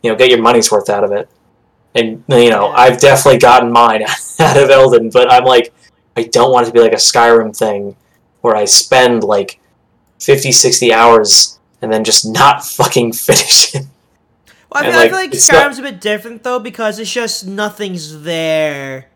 [0.01, 1.27] you know get your money's worth out of it
[1.95, 2.67] and you know.
[2.67, 4.03] I've definitely gotten mine
[4.39, 5.73] out of Elden but I'm like
[6.15, 7.95] I don't want it to be like a Skyrim thing
[8.41, 9.59] where I spend like
[10.21, 13.85] 50 60 hours and then just not fucking finish it.
[14.71, 16.99] Well, I feel, I like, feel like it's not- Skyrim's a bit different though because
[16.99, 19.07] it's just nothing's there.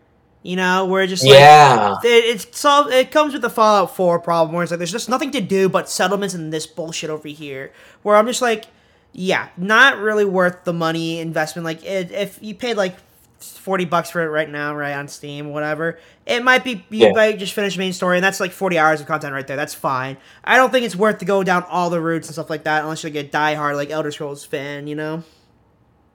[0.41, 1.97] You know, where just like yeah.
[2.01, 2.93] it, it's solved.
[2.93, 5.67] It comes with the Fallout Four problem where it's like there's just nothing to do
[5.67, 7.73] but settlements and this bullshit over here.
[8.03, 8.65] Where I'm just like,
[9.11, 11.65] yeah, not really worth the money investment.
[11.65, 12.95] Like it, if you paid like
[13.39, 17.11] forty bucks for it right now, right on Steam, whatever, it might be you Yeah.
[17.11, 19.57] might just finish main story and that's like forty hours of content right there.
[19.57, 20.15] That's fine.
[20.45, 22.83] I don't think it's worth to go down all the routes and stuff like that
[22.83, 24.87] unless you're like a diehard like Elder Scrolls fan.
[24.87, 25.23] You know.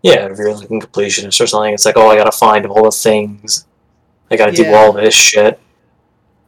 [0.02, 2.90] Yeah, if you're looking completionist or something, it's like, oh, I gotta find all the
[2.90, 3.66] things.
[4.30, 5.58] I gotta do all this shit.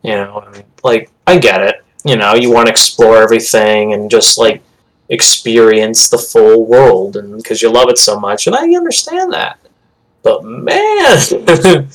[0.03, 1.85] You know, I mean, like, I get it.
[2.05, 4.63] You know, you want to explore everything and just, like,
[5.09, 9.59] experience the full world and because you love it so much, and I understand that.
[10.23, 11.19] But man,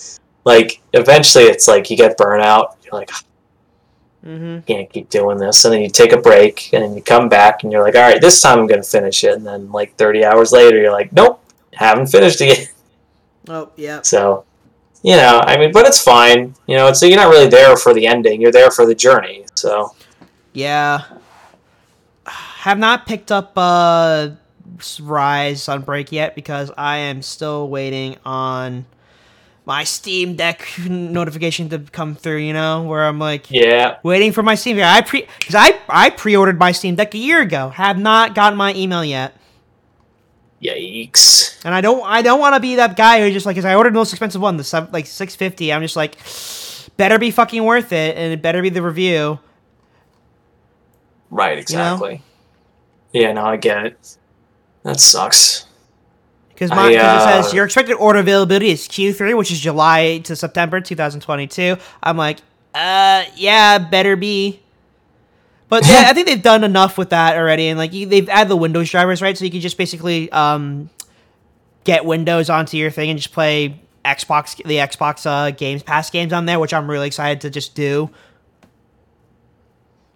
[0.46, 2.76] like, eventually it's like you get burnout.
[2.84, 3.12] You're like,
[4.26, 4.60] Mm-hmm.
[4.68, 5.66] can't keep doing this.
[5.66, 8.02] And then you take a break and then you come back and you're like, all
[8.02, 9.34] right, this time I'm going to finish it.
[9.34, 12.72] And then like 30 hours later, you're like, nope, haven't finished it yet.
[13.48, 14.04] Oh yeah.
[14.04, 14.46] So,
[15.04, 16.56] you know, I mean, but it's fine.
[16.68, 18.42] You know, it's you're not really there for the ending.
[18.42, 19.46] You're there for the journey.
[19.56, 19.96] So,
[20.54, 21.04] Yeah.
[22.26, 24.30] Have not picked up uh
[25.02, 28.86] Rise Break yet because I am still waiting on
[29.66, 33.98] my Steam Deck notification to come through, you know, where I'm like yeah.
[34.04, 34.86] waiting for my Steam Deck.
[34.86, 37.70] I pre cuz I I pre-ordered my Steam Deck a year ago.
[37.70, 39.36] Have not gotten my email yet.
[40.62, 41.60] Yikes.
[41.66, 43.76] And I don't I don't want to be that guy who just like cuz I
[43.76, 45.74] ordered the most expensive one, the seven, like 650.
[45.74, 46.18] I'm just like
[46.98, 49.40] better be fucking worth it and it better be the review.
[51.30, 52.22] Right, exactly.
[53.14, 54.18] Yeah, no, I get it.
[54.84, 55.66] That sucks.
[56.50, 60.20] Because my cause it uh, says your expected order availability is Q3, which is July
[60.26, 61.78] to September 2022.
[62.04, 62.40] I'm like,
[62.76, 64.62] uh, yeah, better be.
[65.72, 68.50] But yeah, I think they've done enough with that already, and like you, they've added
[68.50, 69.38] the Windows drivers, right?
[69.38, 70.90] So you can just basically um,
[71.86, 76.34] get Windows onto your thing and just play Xbox the Xbox uh, Games Pass games
[76.34, 78.10] on there, which I'm really excited to just do.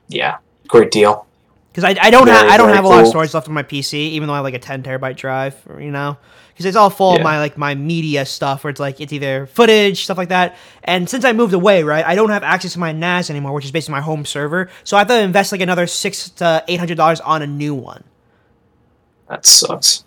[0.10, 1.26] Yeah, great deal.
[1.72, 3.48] because I, I don't have Very, I don't very have a lot of storage left
[3.48, 6.18] on my PC, even though I have like a 10 terabyte drive, you know,
[6.56, 7.24] because it's all full of Yeah.
[7.24, 10.56] my like my media stuff where it's like it's either footage stuff like that.
[10.86, 13.66] And since I moved away, right, I don't have access to my NAS anymore, which
[13.66, 14.70] is basically my home server.
[14.86, 17.76] So I have to invest like another six to eight hundred dollars on a new
[17.76, 18.04] one.
[19.28, 20.04] That sucks.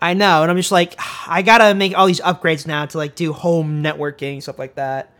[0.00, 0.94] I know, and I'm just like,
[1.28, 5.12] I gotta make all these upgrades now to like do home networking stuff like that.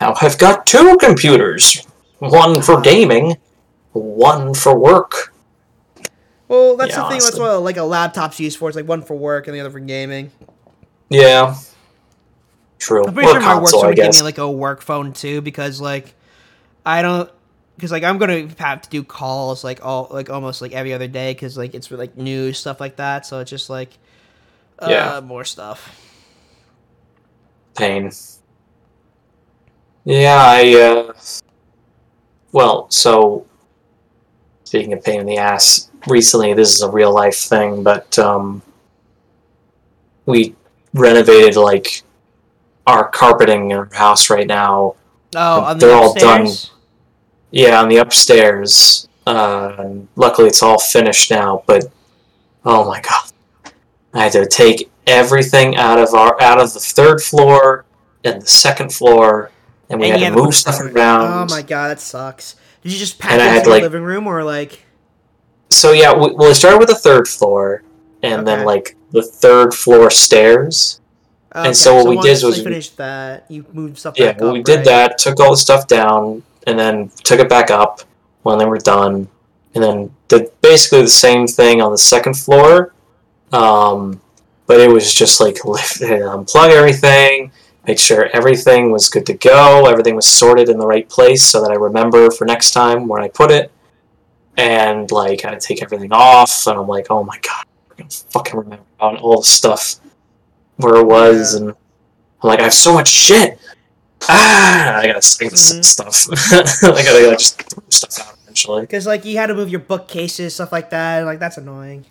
[0.00, 1.86] Now I've got two computers.
[2.18, 3.36] One for gaming,
[3.92, 5.32] one for work.
[6.48, 7.18] Well, that's Yeah, the thing.
[7.20, 7.40] That's honestly.
[7.40, 8.68] what like a laptop's used for.
[8.68, 10.30] It's like one for work and the other for gaming.
[11.08, 11.56] Yeah.
[12.78, 13.04] True.
[13.06, 15.80] I'm pretty or sure my work's gonna give me like a work phone too, because
[15.80, 16.14] like
[16.84, 17.30] I don't,
[17.76, 21.08] because like I'm gonna have to do calls like all like almost like every other
[21.08, 23.24] day, because like it's for like news stuff like that.
[23.24, 23.96] So it's just like
[24.80, 25.20] uh, Yeah.
[25.24, 26.00] more stuff.
[27.76, 28.12] Pain.
[30.04, 31.12] Yeah, I, uh.
[32.52, 33.46] Well, so.
[34.64, 38.62] Speaking of pain in the ass, recently, this is a real life thing, but, um.
[40.26, 40.54] We
[40.94, 42.02] renovated, like,
[42.86, 44.94] our carpeting in our house right now.
[45.36, 46.46] Oh, on the They're all done.
[47.50, 49.06] Yeah, on the upstairs.
[49.26, 51.62] Uh, luckily, it's all finished now.
[51.66, 51.84] But
[52.64, 53.72] oh my god,
[54.12, 57.84] I had to take everything out of our out of the third floor
[58.24, 59.50] and the second floor,
[59.90, 61.50] and we And had had to move stuff around.
[61.50, 62.56] Oh my god, that sucks.
[62.82, 64.84] Did you just pack And I it into the like- living room or like?
[65.74, 67.82] So yeah, we, well, it started with the third floor,
[68.22, 68.44] and Okay.
[68.56, 71.00] then like the third floor stairs.
[71.54, 73.44] Okay, so what we once did was we- finished that.
[73.48, 74.54] You moved stuff Yeah, well, up.
[74.54, 74.84] we did right?
[74.86, 78.00] that, took all the stuff down, and then took it back up
[78.42, 79.28] when they were done,
[79.74, 82.92] and then did basically the same thing on the second floor.
[83.52, 84.20] Um,
[84.66, 87.52] but it was just like lift, and unplug everything,
[87.86, 91.60] make sure everything was good to go, everything was sorted in the right place, so
[91.62, 93.70] that I remember for next time where I put it.
[94.56, 97.96] And like, I had to take everything off, and I'm like, oh my god, I'm
[97.98, 99.96] gonna fucking remember on all the stuff
[100.76, 101.60] where it was, Yeah.
[101.60, 103.58] and I'm like, I have so much shit.
[104.28, 105.84] Ah, I gotta save Mhm.
[105.84, 106.26] stuff.
[106.52, 108.80] I gotta, I gotta just throw stuff out eventually.
[108.82, 111.18] Because like you had to move your bookcases, stuff like that.
[111.18, 112.06] and, Like that's annoying.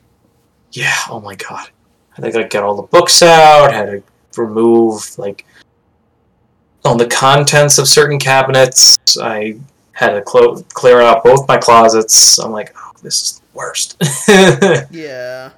[0.73, 0.93] Yeah.
[1.09, 1.69] Oh my god.
[2.17, 3.73] I think I get all the books out.
[3.73, 4.03] Had to
[4.41, 5.45] remove like
[6.85, 8.97] all the contents of certain cabinets.
[9.19, 9.57] I
[9.93, 12.37] had to clo- clear out both my closets.
[12.39, 13.95] I'm like, oh, this is the worst.
[14.91, 15.51] Yeah,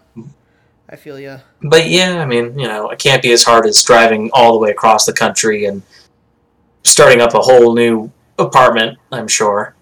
[0.89, 1.39] I feel you.
[1.61, 4.59] but yeah, I mean, you know, it can't be as hard as driving all the
[4.59, 5.81] way across the country and
[6.83, 8.97] starting up a whole new apartment.
[9.11, 9.75] I'm sure.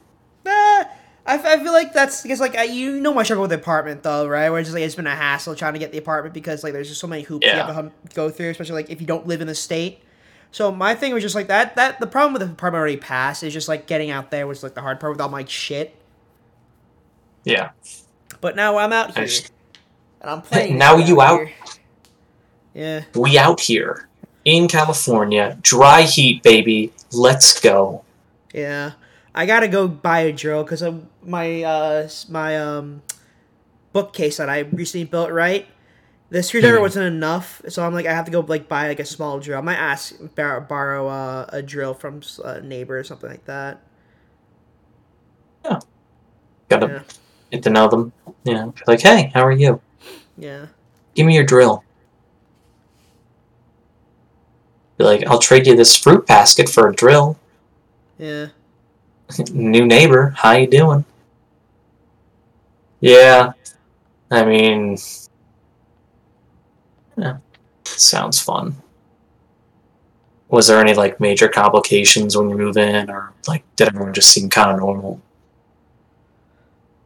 [0.45, 0.85] Nah, I,
[1.25, 4.27] I feel like that's because like I, you know my struggle with the apartment though,
[4.27, 4.49] right?
[4.49, 6.73] Where it's just like it's been a hassle trying to get the apartment because like
[6.73, 9.07] there's just so many hoops you have to hum- go through, especially like if you
[9.07, 10.01] don't live in the state.
[10.53, 11.75] So my thing was just like that.
[11.77, 14.75] That the problem with the primary pass is just like getting out there was like
[14.75, 15.95] the hard part with all my shit.
[17.43, 17.71] Yeah.
[18.39, 19.51] But now I'm out here just-
[20.21, 20.77] and I'm playing.
[20.77, 21.39] Now you out.
[21.39, 21.51] here.
[22.75, 23.03] Yeah.
[23.15, 24.07] We out here
[24.45, 26.93] in California, dry heat, baby.
[27.11, 28.03] Let's go.
[28.53, 28.91] Yeah,
[29.33, 30.83] I gotta go buy a drill because
[31.23, 33.01] my uh my um
[33.91, 35.31] bookcase that I recently built.
[35.31, 35.65] Right,
[36.33, 36.81] the screwdriver Mhm.
[36.81, 39.59] wasn't enough, so I'm like I have to go like buy like a small drill.
[39.59, 43.81] I might ask bar- borrow uh, a drill from a neighbor or something like that.
[45.65, 45.79] Yeah,
[46.69, 47.03] gotta Yeah,
[47.51, 48.13] get to know them.
[48.43, 49.81] Yeah, like, hey, how are you?
[50.37, 50.67] yeah,
[51.15, 51.83] Give me your drill.
[54.97, 57.37] Be like, I'll trade you this fruit basket for a drill.
[58.17, 58.47] yeah.
[59.53, 61.05] New neighbor, how you doing?
[63.01, 63.53] Yeah,
[64.31, 64.97] I mean,
[67.17, 67.37] yeah,
[67.85, 68.75] sounds fun.
[70.49, 74.31] Was there any like major complications when you move in, or like did everyone just
[74.31, 75.21] seem kind of normal?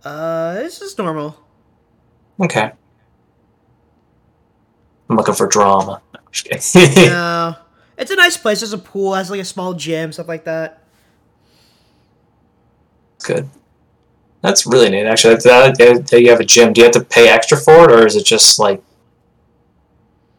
[0.04, 1.38] Uh, this is normal.
[2.40, 2.72] Okay.
[5.10, 6.02] I'm looking for drama.
[6.14, 7.10] No, I'm just kidding.
[7.10, 7.56] no,
[7.98, 8.60] it's a nice place.
[8.60, 10.84] There's a pool, has like a small gym, stuff like that.
[13.24, 13.50] Good.
[14.42, 15.06] That's really neat.
[15.06, 16.74] Actually, that, that, that you have a gym.
[16.74, 18.82] Do you have to pay extra for it, or is it just like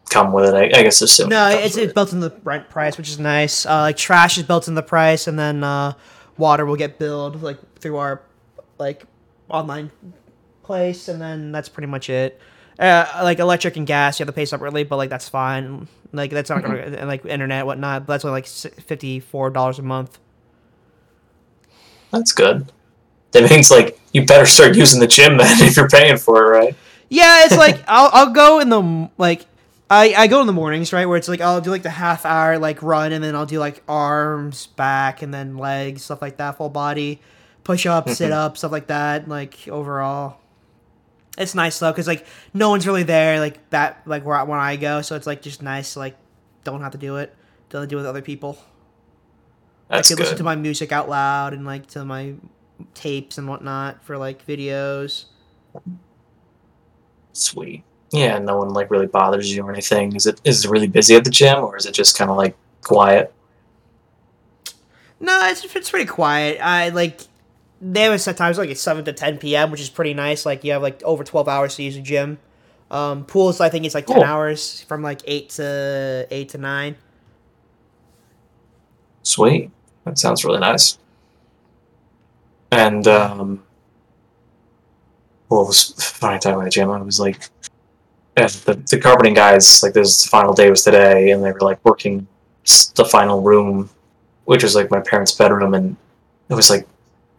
[0.09, 0.55] come with it?
[0.55, 1.29] I, I guess assume.
[1.29, 3.67] No, it it's, it's built in the rent price, which is nice.
[3.67, 5.93] Uh, like trash is built in the price, and then uh,
[6.37, 8.23] water will get billed like through our
[8.79, 9.05] like
[9.49, 9.91] online
[10.63, 12.41] place, and then that's pretty much it.
[12.79, 15.89] Uh, like electric and gas, you have to pay separately, but like that's fine.
[16.13, 18.07] Like that's not gonna and like internet whatnot.
[18.07, 20.19] But that's only like fifty four dollars a month.
[22.11, 22.71] That's good.
[23.33, 26.59] That means like you better start using the gym then if you're paying for it,
[26.59, 26.75] right?
[27.09, 29.47] Yeah, it's like I'll I'll go in the like
[29.91, 32.27] I, I go in the mornings, right, where it's like I'll do like the half
[32.27, 36.37] hour like run, and then I'll do like arms, back, and then legs, stuff like
[36.37, 37.21] that, full body,
[37.65, 38.15] push up, mm-hmm.
[38.15, 39.29] sit up, stuff like that.
[39.29, 40.41] Like overall,
[41.39, 44.59] it's nice though, cause like no one's really there, like that, like where I- when
[44.59, 46.17] I go, so it's like just nice, like
[46.65, 47.35] don't have to do it,
[47.71, 48.59] don't have to do it with other people.
[49.89, 52.35] That's I can listen to my music out loud and like to my
[52.93, 55.25] tapes and whatnot for like videos.
[57.33, 57.85] Sweet.
[58.11, 60.17] Yeah, no one like really bothers you or anything.
[60.17, 62.37] Is it is it really busy at the gym or is it just kind of
[62.37, 63.33] like quiet?
[65.21, 66.59] No, it's it's pretty quiet.
[66.63, 67.21] I like
[67.81, 70.47] they have a set times like it's seven to ten p.m., which is pretty nice.
[70.47, 72.39] Like you have like over twelve hours to use the gym.
[72.91, 74.25] Um, pools, I think it's like ten Cool.
[74.25, 76.97] hours from like eight to eight to nine.
[79.23, 79.71] Sweet.
[80.05, 80.99] That sounds really nice.
[82.71, 83.63] And um,
[85.51, 86.91] well, it was funny talking about the gym.
[86.91, 87.51] I was like,
[88.43, 91.85] and the, the carpeting guys like this final day was today, and they were like
[91.85, 92.27] working
[92.95, 93.91] the final room,
[94.45, 95.97] which was like my parents' bedroom, and
[96.49, 96.87] it was like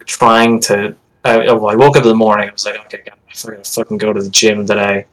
[0.05, 0.95] trying to.
[1.25, 2.49] I, I woke up in the morning.
[2.49, 5.05] I was like, okay, God, I gotta fucking go to the gym today.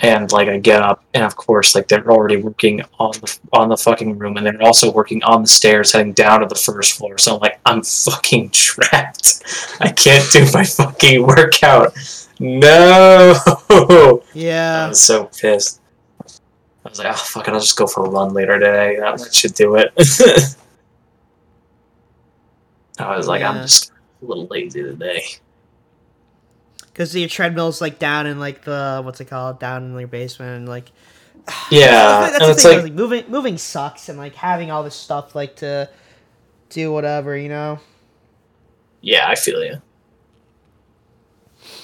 [0.00, 3.68] And like I get up, and of course, like they're already working on the on
[3.68, 6.98] the fucking room, and they're also working on the stairs heading down to the first
[6.98, 7.18] floor.
[7.18, 9.44] So I'm like, I'm fucking trapped.
[9.80, 11.94] I can't do my fucking workout.
[12.42, 13.34] No.
[14.34, 14.86] Yeah.
[14.86, 15.80] I was so pissed.
[16.20, 18.96] I was like, oh fuck it, I'll just go for a run later today.
[18.98, 19.92] That should do it.
[22.98, 23.50] I was like, Yeah.
[23.50, 23.90] I'm just
[24.22, 25.22] a little lazy today.
[26.86, 30.56] because your treadmill's like down in like the what's it called down in your basement
[30.56, 30.90] and like
[31.70, 32.74] Yeah, that's, and the it's thing.
[32.76, 35.88] like, like moving moving sucks and like having all this stuff like to
[36.70, 37.80] do whatever you know.
[39.02, 39.80] yeah, I feel you.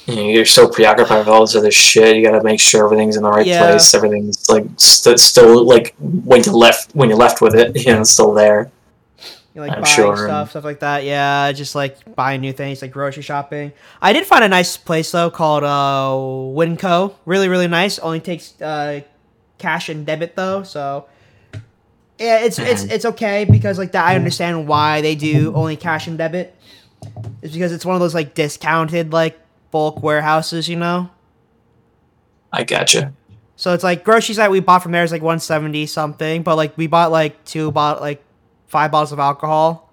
[0.09, 2.17] You know, you're so preoccupied with all this other shit.
[2.17, 3.61] You gotta make sure everything's in the right Yeah.
[3.73, 3.93] place.
[3.95, 8.01] Everything's like st- still like when you left when you left with it, you know,
[8.01, 8.71] it's still there.
[9.55, 11.05] You like I'm buying sure, stuff, stuff like that.
[11.05, 13.73] Yeah, just like buying new things, like grocery shopping.
[14.01, 16.09] I did find a nice place though called uh,
[16.57, 17.15] Winco.
[17.27, 17.99] Really, really nice.
[17.99, 19.03] Only takes uh,
[19.59, 21.05] cash and debit though, so
[22.19, 22.91] yeah, it's it's Mhm.
[22.93, 24.07] it's okay because like that.
[24.07, 26.55] I understand why they do only cash and debit.
[27.43, 29.39] It's because it's one of those like discounted like
[29.71, 31.11] bulk warehouses, you know.
[32.53, 33.13] I gotcha.
[33.57, 36.57] So it's like groceries that we bought from there is like one seventy something, but
[36.57, 38.23] like we bought like two bought like
[38.69, 39.91] five bottles of alcohol,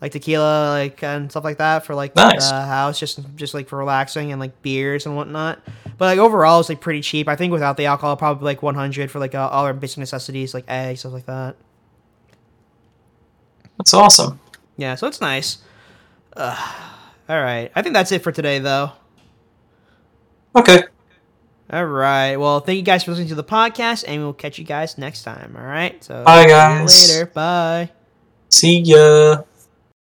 [0.00, 2.48] like tequila, like and stuff like that for like Nice.
[2.48, 5.60] the house, just just like for relaxing and like beers and whatnot.
[5.98, 7.28] But like overall, it's like pretty cheap.
[7.28, 9.98] I think without the alcohol, probably like one hundred for like uh, all our basic
[9.98, 11.56] necessities like eggs, stuff like that.
[13.78, 14.38] That's awesome.
[14.76, 15.58] Yeah, so it's nice.
[16.36, 16.56] Uh,
[17.28, 18.92] all right, I think that's it for today though.
[20.56, 20.84] Okay.
[21.72, 22.36] All right.
[22.36, 25.22] Well, thank you guys for listening to the podcast, and we'll catch you guys next
[25.22, 25.56] time.
[25.58, 26.02] All right.
[26.04, 27.08] So Bye, see you guys.
[27.10, 27.26] later.
[27.26, 27.90] Bye.
[28.50, 29.42] See ya.